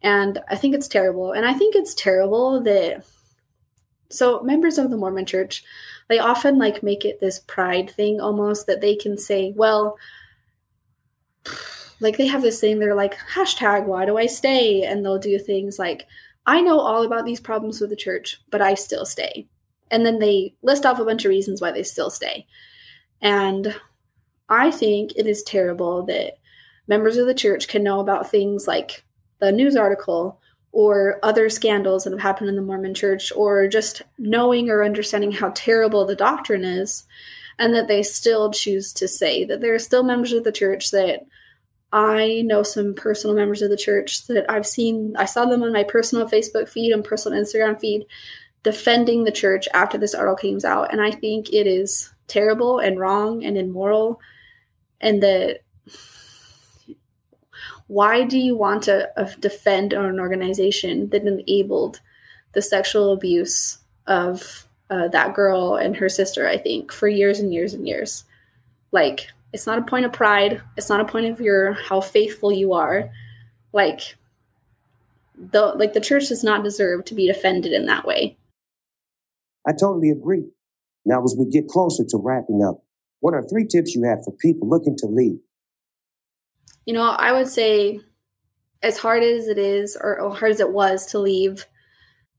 And 0.06 0.38
I 0.48 0.56
think 0.56 0.76
it's 0.76 0.88
terrible. 0.88 1.32
And 1.32 1.48
I 1.48 1.54
think 1.54 1.76
it's 1.76 1.96
terrible 1.96 2.62
that. 2.62 3.04
So, 4.12 4.41
members 4.44 4.78
of 4.78 4.91
the 4.91 4.98
Mormon 4.98 5.26
church, 5.26 5.63
they 6.10 6.20
often 6.20 6.60
like 6.60 6.84
make 6.84 7.04
it 7.04 7.20
this 7.20 7.39
pride 7.39 7.89
thing 7.89 8.22
almost 8.22 8.68
that 8.68 8.82
they 8.82 8.96
can 8.96 9.18
say, 9.18 9.52
well, 9.56 9.98
like 12.00 12.18
they 12.18 12.28
have 12.28 12.44
this 12.44 12.62
thing, 12.62 12.78
they're 12.78 12.94
like, 12.94 13.18
hashtag, 13.34 13.88
why 13.88 14.06
do 14.06 14.15
I 14.15 14.28
stay? 14.28 14.84
And 14.84 15.04
they'll 15.04 15.18
do 15.18 15.39
things 15.39 15.80
like, 15.80 16.06
I 16.46 16.62
know 16.62 16.80
all 16.80 17.04
about 17.04 17.26
these 17.26 17.39
problems 17.39 17.82
with 17.82 17.89
the 17.89 17.96
church, 17.96 18.39
but 18.52 18.62
I 18.62 18.76
still 18.76 19.08
stay. 19.08 19.48
And 19.89 20.06
then 20.06 20.20
they 20.20 20.54
list 20.62 20.86
off 20.86 21.00
a 21.00 21.06
bunch 21.06 21.26
of 21.26 21.30
reasons 21.30 21.62
why 21.62 21.72
they 21.72 21.84
still 21.84 22.12
stay. 22.12 22.46
And 23.22 23.76
I 24.50 24.70
think 24.70 25.13
it 25.15 25.26
is 25.26 25.41
terrible 25.41 26.06
that 26.06 26.34
members 26.88 27.18
of 27.18 27.26
the 27.26 27.34
church 27.34 27.68
can 27.68 27.84
know 27.84 28.00
about 28.00 28.30
things 28.30 28.68
like 28.68 29.05
the 29.39 29.52
news 29.52 29.76
article 29.76 30.39
or 30.71 31.19
other 31.24 31.50
scandals 31.50 32.04
that 32.04 32.12
have 32.12 32.21
happened 32.21 32.50
in 32.50 32.56
the 32.56 32.62
Mormon 32.62 32.93
church, 32.93 33.32
or 33.36 33.67
just 33.67 34.02
knowing 34.17 34.69
or 34.69 34.84
understanding 34.84 35.32
how 35.32 35.52
terrible 35.56 36.06
the 36.06 36.15
doctrine 36.15 36.65
is, 36.65 37.06
and 37.58 37.74
that 37.74 37.88
they 37.88 38.04
still 38.04 38.52
choose 38.52 38.91
to 38.91 39.08
say 39.08 39.45
that 39.45 39.62
there 39.62 39.74
are 39.74 39.80
still 39.80 40.04
members 40.04 40.34
of 40.34 40.43
the 40.43 40.52
church 40.52 40.91
that 40.91 41.26
I 41.93 42.41
know 42.45 42.62
some 42.62 42.93
personal 42.93 43.38
members 43.38 43.62
of 43.62 43.69
the 43.69 43.78
church 43.78 44.28
that 44.28 44.52
I've 44.52 44.67
seen, 44.67 45.15
I 45.17 45.24
saw 45.24 45.45
them 45.45 45.63
on 45.63 45.71
my 45.71 45.86
personal 45.86 46.28
Facebook 46.28 46.67
feed 46.67 46.91
and 46.91 47.06
personal 47.06 47.41
Instagram 47.41 47.80
feed 47.80 48.06
defending 48.63 49.24
the 49.24 49.32
church 49.32 49.67
after 49.74 49.98
this 49.98 50.13
article 50.13 50.36
came 50.36 50.60
out. 50.65 50.91
And 50.91 51.00
I 51.00 51.12
think 51.12 51.54
it 51.54 51.67
is 51.67 52.12
terrible 52.28 52.80
and 52.80 53.00
wrong 53.00 53.45
and 53.45 53.58
immoral. 53.58 54.19
And 55.00 55.24
that 55.24 55.62
why 57.88 58.24
do 58.24 58.38
you 58.38 58.56
want 58.56 58.84
to 58.84 59.10
uh, 59.19 59.32
defend 59.39 59.93
an 59.93 60.19
organization 60.19 61.10
that 61.10 61.24
enabled 61.24 62.02
the 62.54 62.62
sexual 62.62 63.12
abuse 63.13 63.80
of 64.08 64.67
uh, 64.89 65.08
that 65.10 65.34
girl 65.36 65.76
and 65.76 65.95
her 65.98 66.10
sister, 66.10 66.48
I 66.48 66.58
think, 66.58 66.91
for 66.91 67.08
years 67.08 67.39
and 67.39 67.54
years 67.54 67.74
and 67.74 67.88
years? 67.88 68.24
Like, 68.91 69.28
it's 69.54 69.67
not 69.67 69.80
a 69.80 69.84
point 69.84 70.06
of 70.06 70.13
pride. 70.13 70.62
It's 70.78 70.89
not 70.89 71.00
a 71.00 71.06
point 71.06 71.28
of 71.28 71.39
your 71.39 71.74
how 71.74 72.02
faithful 72.02 72.52
you 72.52 72.74
are. 72.74 73.12
Like, 73.71 74.15
the 75.38 75.67
like 75.76 75.93
the 75.93 76.02
church 76.02 76.30
does 76.30 76.43
not 76.43 76.63
deserve 76.63 77.06
to 77.06 77.13
be 77.13 77.28
defended 77.28 77.74
in 77.74 77.86
that 77.86 78.06
way. 78.06 78.38
I 79.67 79.71
totally 79.71 80.10
agree. 80.10 80.45
Now, 81.06 81.24
as 81.24 81.36
we 81.38 81.45
get 81.45 81.67
closer 81.67 82.04
to 82.10 82.17
wrapping 82.17 82.63
up, 82.63 82.84
what 83.19 83.34
are 83.34 83.43
three 83.43 83.65
tips 83.65 83.95
you 83.95 84.04
have 84.04 84.24
for 84.24 84.32
people 84.32 84.69
looking 84.69 84.95
to 84.98 85.08
leave? 85.08 85.39
You 86.86 86.93
know, 86.93 87.04
I 87.04 87.32
would 87.32 87.48
say, 87.48 88.00
as 88.82 88.98
hard 88.98 89.24
as 89.24 89.48
it 89.48 89.58
is, 89.58 89.98
or 90.00 90.34
hard 90.36 90.52
as 90.52 90.60
it 90.60 90.71
was 90.71 91.08
to 91.08 91.19
leave, 91.19 91.65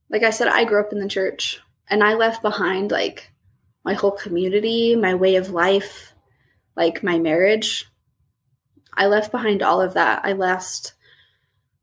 like 0.09 0.23
I 0.23 0.29
said, 0.29 0.47
I 0.47 0.63
grew 0.63 0.79
up 0.79 0.93
in 0.93 0.99
the 0.99 1.07
church 1.07 1.59
and 1.89 2.03
I 2.03 2.13
left 2.13 2.41
behind 2.41 2.91
like 2.91 3.31
my 3.83 3.93
whole 3.93 4.11
community, 4.11 4.95
my 4.95 5.15
way 5.15 5.35
of 5.35 5.49
life, 5.49 6.13
like 6.75 7.03
my 7.03 7.19
marriage. 7.19 7.85
I 8.93 9.07
left 9.07 9.31
behind 9.31 9.61
all 9.61 9.81
of 9.81 9.93
that. 9.93 10.21
I 10.23 10.31
lost 10.31 10.93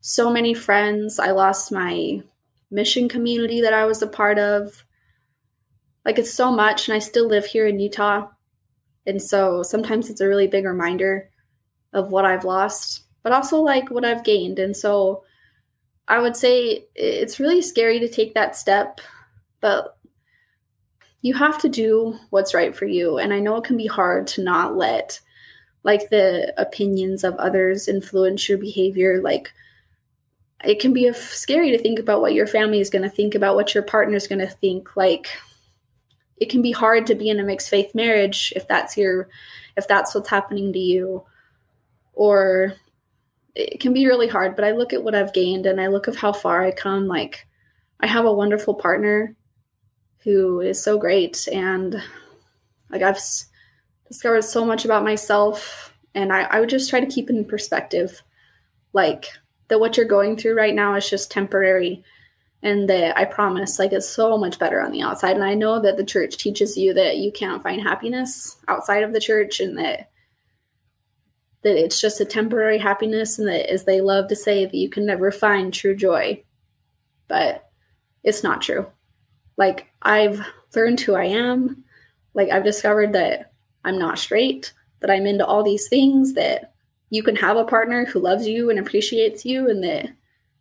so 0.01 0.31
many 0.31 0.55
friends. 0.55 1.19
I 1.19 1.31
lost 1.31 1.73
my 1.73 2.23
mission 2.71 3.09
community 3.09 3.61
that 3.63 3.73
I 3.73 3.85
was 3.85 4.03
a 4.03 4.07
part 4.07 4.39
of. 4.39 4.85
Like 6.05 6.19
it's 6.19 6.35
so 6.35 6.51
much, 6.51 6.89
and 6.89 6.95
I 6.95 6.99
still 6.99 7.27
live 7.27 7.47
here 7.47 7.67
in 7.67 7.81
Utah. 7.81 8.29
And 9.07 9.23
so 9.23 9.63
sometimes 9.63 10.11
it's 10.11 10.21
a 10.21 10.29
really 10.29 10.47
big 10.47 10.65
reminder 10.65 11.31
of 11.95 12.11
what 12.11 12.27
I've 12.27 12.45
lost, 12.45 13.05
but 13.23 13.33
also 13.33 13.61
like 13.61 13.91
what 13.91 14.05
I've 14.05 14.25
gained. 14.25 14.59
And 14.59 14.77
so 14.77 15.25
I 16.07 16.19
would 16.21 16.37
say 16.37 16.87
it's 16.95 17.41
really 17.41 17.63
scary 17.63 17.99
to 18.01 18.09
take 18.09 18.35
that 18.35 18.57
step, 18.57 19.01
but 19.61 19.97
you 21.23 21.33
have 21.33 21.59
to 21.63 21.69
do 21.71 22.19
what's 22.29 22.53
right 22.53 22.77
for 22.77 22.85
you. 22.85 23.17
And 23.17 23.33
I 23.33 23.39
know 23.39 23.57
it 23.57 23.65
can 23.65 23.79
be 23.79 23.87
hard 23.87 24.27
to 24.29 24.43
not 24.43 24.77
let 24.77 25.21
like 25.83 26.11
the 26.11 26.53
opinions 26.61 27.25
of 27.25 27.35
others 27.37 27.89
influence 27.89 28.49
your 28.49 28.59
behavior. 28.59 29.23
Like 29.23 29.53
it 30.65 30.81
can 30.81 30.93
be 30.93 31.11
scary 31.13 31.71
to 31.71 31.79
think 31.79 31.99
about 31.99 32.21
what 32.21 32.35
your 32.35 32.47
family 32.47 32.81
is 32.81 32.91
going 32.91 33.03
to 33.03 33.09
think 33.09 33.35
about 33.35 33.55
what 33.55 33.75
your 33.75 33.83
partner 33.83 34.17
is 34.17 34.27
going 34.27 34.41
to 34.41 34.47
think. 34.47 34.97
Like 34.97 35.29
it 36.37 36.51
can 36.51 36.61
be 36.61 36.73
hard 36.73 37.07
to 37.07 37.15
be 37.15 37.29
in 37.29 37.41
a 37.41 37.45
mixed 37.45 37.71
faith 37.71 37.95
marriage 37.95 38.53
if 38.57 38.67
that's 38.67 38.97
your 38.97 39.29
if 39.77 39.89
that's 39.89 40.15
what's 40.15 40.29
happening 40.29 40.73
to 40.73 40.79
you 40.79 41.25
or 42.15 42.75
it 43.55 43.81
can 43.81 43.93
be 43.93 44.07
really 44.07 44.29
hard 44.29 44.57
but 44.57 44.65
i 44.65 44.73
look 44.73 44.93
at 44.93 45.03
what 45.03 45.15
i've 45.15 45.33
gained 45.33 45.67
and 45.67 45.81
i 45.81 45.87
look 45.87 46.09
at 46.09 46.17
how 46.17 46.33
far 46.33 46.63
i 46.63 46.71
come. 46.71 47.07
Like 47.07 47.47
i 48.01 48.07
have 48.07 48.25
a 48.25 48.33
wonderful 48.33 48.75
partner 48.75 49.37
who 50.25 50.61
is 50.61 50.83
so 50.83 50.99
great 50.99 51.47
and 51.53 52.03
like 52.91 53.03
i've 53.03 53.21
discovered 54.09 54.43
so 54.43 54.65
much 54.65 54.85
about 54.85 55.05
myself 55.05 55.95
and 56.15 56.33
I, 56.33 56.43
I 56.43 56.61
would 56.61 56.69
just 56.69 56.89
try 56.89 57.01
to 57.01 57.07
keep 57.07 57.29
it 57.29 57.37
in 57.37 57.45
perspective 57.45 58.23
like 58.93 59.27
that 59.69 59.81
what 59.81 59.97
you're 59.97 60.07
going 60.07 60.37
through 60.37 60.57
right 60.57 60.75
now 60.75 60.95
is 60.95 61.09
just 61.09 61.31
temporary 61.31 62.05
and 62.63 62.89
that 62.89 63.17
I 63.17 63.27
promise 63.27 63.79
like 63.79 63.93
it's 63.93 64.09
so 64.09 64.39
much 64.39 64.59
better 64.59 64.81
on 64.81 64.91
the 64.91 65.03
outside. 65.03 65.37
And 65.37 65.45
I 65.45 65.55
know 65.55 65.81
that 65.81 65.99
the 65.99 66.05
church 66.05 66.39
teaches 66.39 66.77
you 66.77 66.95
that 66.95 67.19
you 67.19 67.31
can't 67.31 67.63
find 67.63 67.83
happiness 67.83 68.57
outside 68.69 69.03
of 69.03 69.13
the 69.13 69.21
church 69.21 69.61
and 69.61 69.77
that 69.79 70.11
that 71.65 71.77
it's 71.77 72.01
just 72.01 72.21
a 72.21 72.25
temporary 72.25 72.79
happiness 72.79 73.39
and 73.39 73.49
that 73.49 73.71
as 73.71 73.85
they 73.85 74.01
love 74.01 74.29
to 74.29 74.37
say 74.37 74.65
that 74.65 74.75
you 74.75 74.89
can 74.89 75.05
never 75.05 75.31
find 75.31 75.73
true 75.73 75.97
joy 75.97 76.43
but 77.29 77.69
it's 78.23 78.43
not 78.43 78.63
true 78.63 78.87
like 79.57 79.89
I've 80.03 80.41
learned 80.75 81.01
who 81.01 81.15
I 81.15 81.25
am 81.25 81.85
like 82.35 82.51
I've 82.51 82.65
discovered 82.65 83.13
that 83.15 83.53
I'm 83.85 83.99
not 83.99 84.19
straight 84.19 84.73
that 85.01 85.11
I'm 85.11 85.27
into 85.27 85.45
all 85.45 85.63
these 85.63 85.89
things 85.89 86.35
that 86.35 86.75
you 87.11 87.23
can 87.23 87.37
have 87.37 87.57
a 87.57 87.65
partner 87.65 88.05
who 88.07 88.19
loves 88.19 88.47
you 88.47 88.71
and 88.71 88.79
appreciates 88.79 89.45
you 89.45 89.71
and 89.71 89.85
that 89.85 90.09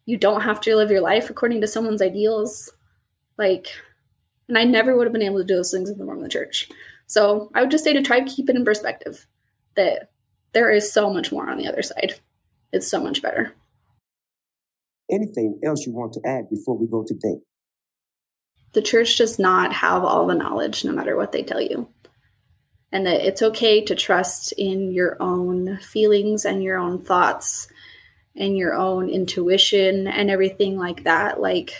you 0.05 0.17
don't 0.17 0.41
have 0.41 0.61
to 0.61 0.75
live 0.75 0.91
your 0.91 1.01
life 1.01 1.29
according 1.29 1.61
to 1.61 1.67
someone's 1.67 2.01
ideals. 2.01 2.71
Like, 3.37 3.67
and 4.47 4.57
I 4.57 4.63
never 4.63 4.95
would 4.95 5.07
have 5.07 5.13
been 5.13 5.21
able 5.21 5.39
to 5.39 5.45
do 5.45 5.55
those 5.55 5.71
things 5.71 5.89
in 5.89 5.97
the 5.97 6.05
Mormon 6.05 6.29
church. 6.29 6.69
So 7.07 7.49
I 7.55 7.61
would 7.61 7.71
just 7.71 7.83
say 7.83 7.93
to 7.93 8.01
try 8.01 8.19
to 8.19 8.31
keep 8.31 8.49
it 8.49 8.55
in 8.55 8.65
perspective 8.65 9.25
that 9.75 10.11
there 10.53 10.69
is 10.69 10.91
so 10.91 11.11
much 11.11 11.31
more 11.31 11.49
on 11.49 11.57
the 11.57 11.67
other 11.67 11.81
side. 11.81 12.15
It's 12.71 12.87
so 12.87 13.01
much 13.01 13.21
better. 13.21 13.53
Anything 15.11 15.59
else 15.63 15.85
you 15.85 15.93
want 15.93 16.13
to 16.13 16.21
add 16.25 16.49
before 16.49 16.77
we 16.77 16.87
go 16.87 17.03
today? 17.03 17.39
The 18.73 18.81
church 18.81 19.17
does 19.17 19.37
not 19.37 19.73
have 19.73 20.03
all 20.03 20.25
the 20.25 20.33
knowledge, 20.33 20.83
no 20.83 20.91
matter 20.91 21.15
what 21.15 21.31
they 21.31 21.43
tell 21.43 21.61
you. 21.61 21.89
And 22.91 23.05
that 23.05 23.25
it's 23.25 23.41
okay 23.41 23.83
to 23.85 23.95
trust 23.95 24.53
in 24.57 24.91
your 24.91 25.17
own 25.19 25.77
feelings 25.77 26.45
and 26.45 26.63
your 26.63 26.77
own 26.77 27.03
thoughts 27.03 27.67
and 28.35 28.57
your 28.57 28.73
own 28.73 29.09
intuition 29.09 30.07
and 30.07 30.29
everything 30.29 30.77
like 30.77 31.03
that, 31.03 31.39
like, 31.39 31.73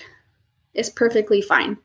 it's 0.73 0.89
perfectly 0.89 1.41
fine. 1.41 1.77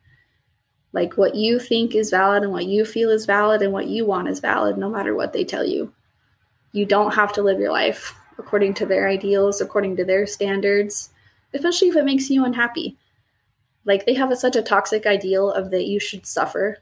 Like, 0.92 1.16
what 1.16 1.34
you 1.34 1.58
think 1.58 1.94
is 1.94 2.10
valid 2.10 2.42
and 2.42 2.52
what 2.52 2.66
you 2.66 2.84
feel 2.84 3.10
is 3.10 3.26
valid 3.26 3.62
and 3.62 3.72
what 3.72 3.86
you 3.86 4.04
want 4.04 4.28
is 4.28 4.40
valid, 4.40 4.76
no 4.76 4.90
matter 4.90 5.14
what 5.14 5.32
they 5.32 5.44
tell 5.44 5.64
you. 5.64 5.92
You 6.72 6.86
don't 6.86 7.14
have 7.14 7.32
to 7.34 7.42
live 7.42 7.58
your 7.58 7.72
life 7.72 8.14
according 8.38 8.74
to 8.74 8.86
their 8.86 9.08
ideals, 9.08 9.60
according 9.60 9.96
to 9.96 10.04
their 10.04 10.26
standards, 10.26 11.10
especially 11.52 11.88
if 11.88 11.96
it 11.96 12.04
makes 12.04 12.30
you 12.30 12.44
unhappy. 12.44 12.96
Like, 13.84 14.06
they 14.06 14.14
have 14.14 14.30
a, 14.30 14.36
such 14.36 14.56
a 14.56 14.62
toxic 14.62 15.06
ideal 15.06 15.50
of 15.50 15.70
that 15.70 15.86
you 15.86 15.98
should 15.98 16.26
suffer 16.26 16.78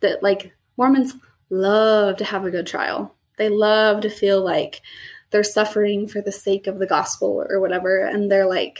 that, 0.00 0.22
like, 0.22 0.54
Mormons 0.76 1.14
love 1.50 2.18
to 2.18 2.24
have 2.24 2.44
a 2.44 2.50
good 2.50 2.66
trial. 2.66 3.14
They 3.38 3.48
love 3.48 4.02
to 4.02 4.10
feel 4.10 4.44
like 4.44 4.82
they're 5.30 5.44
suffering 5.44 6.06
for 6.08 6.20
the 6.20 6.32
sake 6.32 6.66
of 6.66 6.78
the 6.78 6.86
gospel 6.86 7.44
or 7.48 7.60
whatever 7.60 8.04
and 8.04 8.30
they're 8.30 8.48
like 8.48 8.78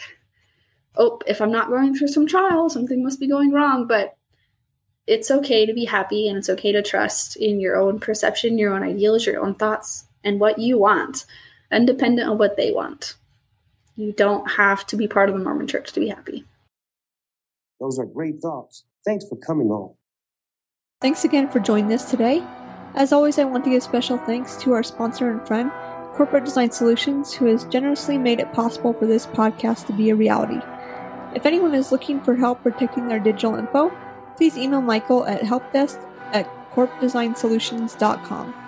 oh 0.97 1.19
if 1.27 1.41
i'm 1.41 1.51
not 1.51 1.69
going 1.69 1.95
through 1.95 2.09
some 2.09 2.27
trial 2.27 2.69
something 2.69 3.03
must 3.03 3.21
be 3.21 3.29
going 3.29 3.53
wrong 3.53 3.87
but 3.87 4.17
it's 5.07 5.31
okay 5.31 5.67
to 5.67 5.73
be 5.73 5.85
happy 5.85 6.29
and 6.29 6.39
it's 6.39 6.49
okay 6.49 6.73
to 6.73 6.83
trust 6.83 7.37
in 7.37 7.61
your 7.61 7.77
own 7.77 7.99
perception 7.99 8.59
your 8.59 8.73
own 8.73 8.83
ideals 8.83 9.27
your 9.27 9.45
own 9.45 9.55
thoughts 9.55 10.07
and 10.27 10.39
what 10.39 10.59
you 10.59 10.79
want 10.79 11.25
independent 11.73 12.31
of 12.31 12.39
what 12.39 12.57
they 12.57 12.73
want. 12.73 13.17
You 13.97 14.13
don't 14.13 14.53
have 14.53 14.87
to 14.89 14.97
be 14.97 15.09
part 15.09 15.29
of 15.29 15.37
the 15.37 15.43
mormon 15.43 15.67
church 15.67 15.93
to 15.93 16.01
be 16.01 16.09
happy. 16.09 16.45
Those 17.81 17.99
are 17.99 18.07
great 18.07 18.41
thoughts. 18.41 18.85
Thanks 19.05 19.27
for 19.29 19.37
coming 19.37 19.69
on. 19.69 19.95
Thanks 21.01 21.25
again 21.25 21.49
for 21.51 21.61
joining 21.61 21.93
us 21.93 22.11
today. 22.11 22.43
As 22.95 23.13
always 23.13 23.39
i 23.39 23.45
want 23.45 23.65
to 23.65 23.71
give 23.71 23.83
special 23.83 24.17
thanks 24.19 24.57
to 24.57 24.73
our 24.73 24.83
sponsor 24.83 25.31
and 25.31 25.47
friend 25.47 25.71
Corporate 26.15 26.47
Design 26.47 26.71
Solutions, 26.71 27.35
who 27.35 27.45
has 27.45 27.65
generously 27.65 28.17
made 28.17 28.41
it 28.41 28.51
possible 28.55 28.95
for 28.95 29.07
this 29.07 29.27
podcast 29.27 29.87
to 29.87 29.93
be 29.93 30.09
a 30.09 30.15
reality. 30.15 30.61
If 31.35 31.45
anyone 31.45 31.75
is 31.75 31.93
looking 31.93 32.23
for 32.23 32.35
help 32.35 32.63
protecting 32.63 33.07
their 33.07 33.19
digital 33.19 33.57
info, 33.57 33.93
please 34.37 34.57
email 34.57 34.81
Michael 34.81 35.27
at 35.27 35.43
helpdesk 35.43 36.03
at 36.33 36.49
corpdesignsolutions.com. 36.73 38.66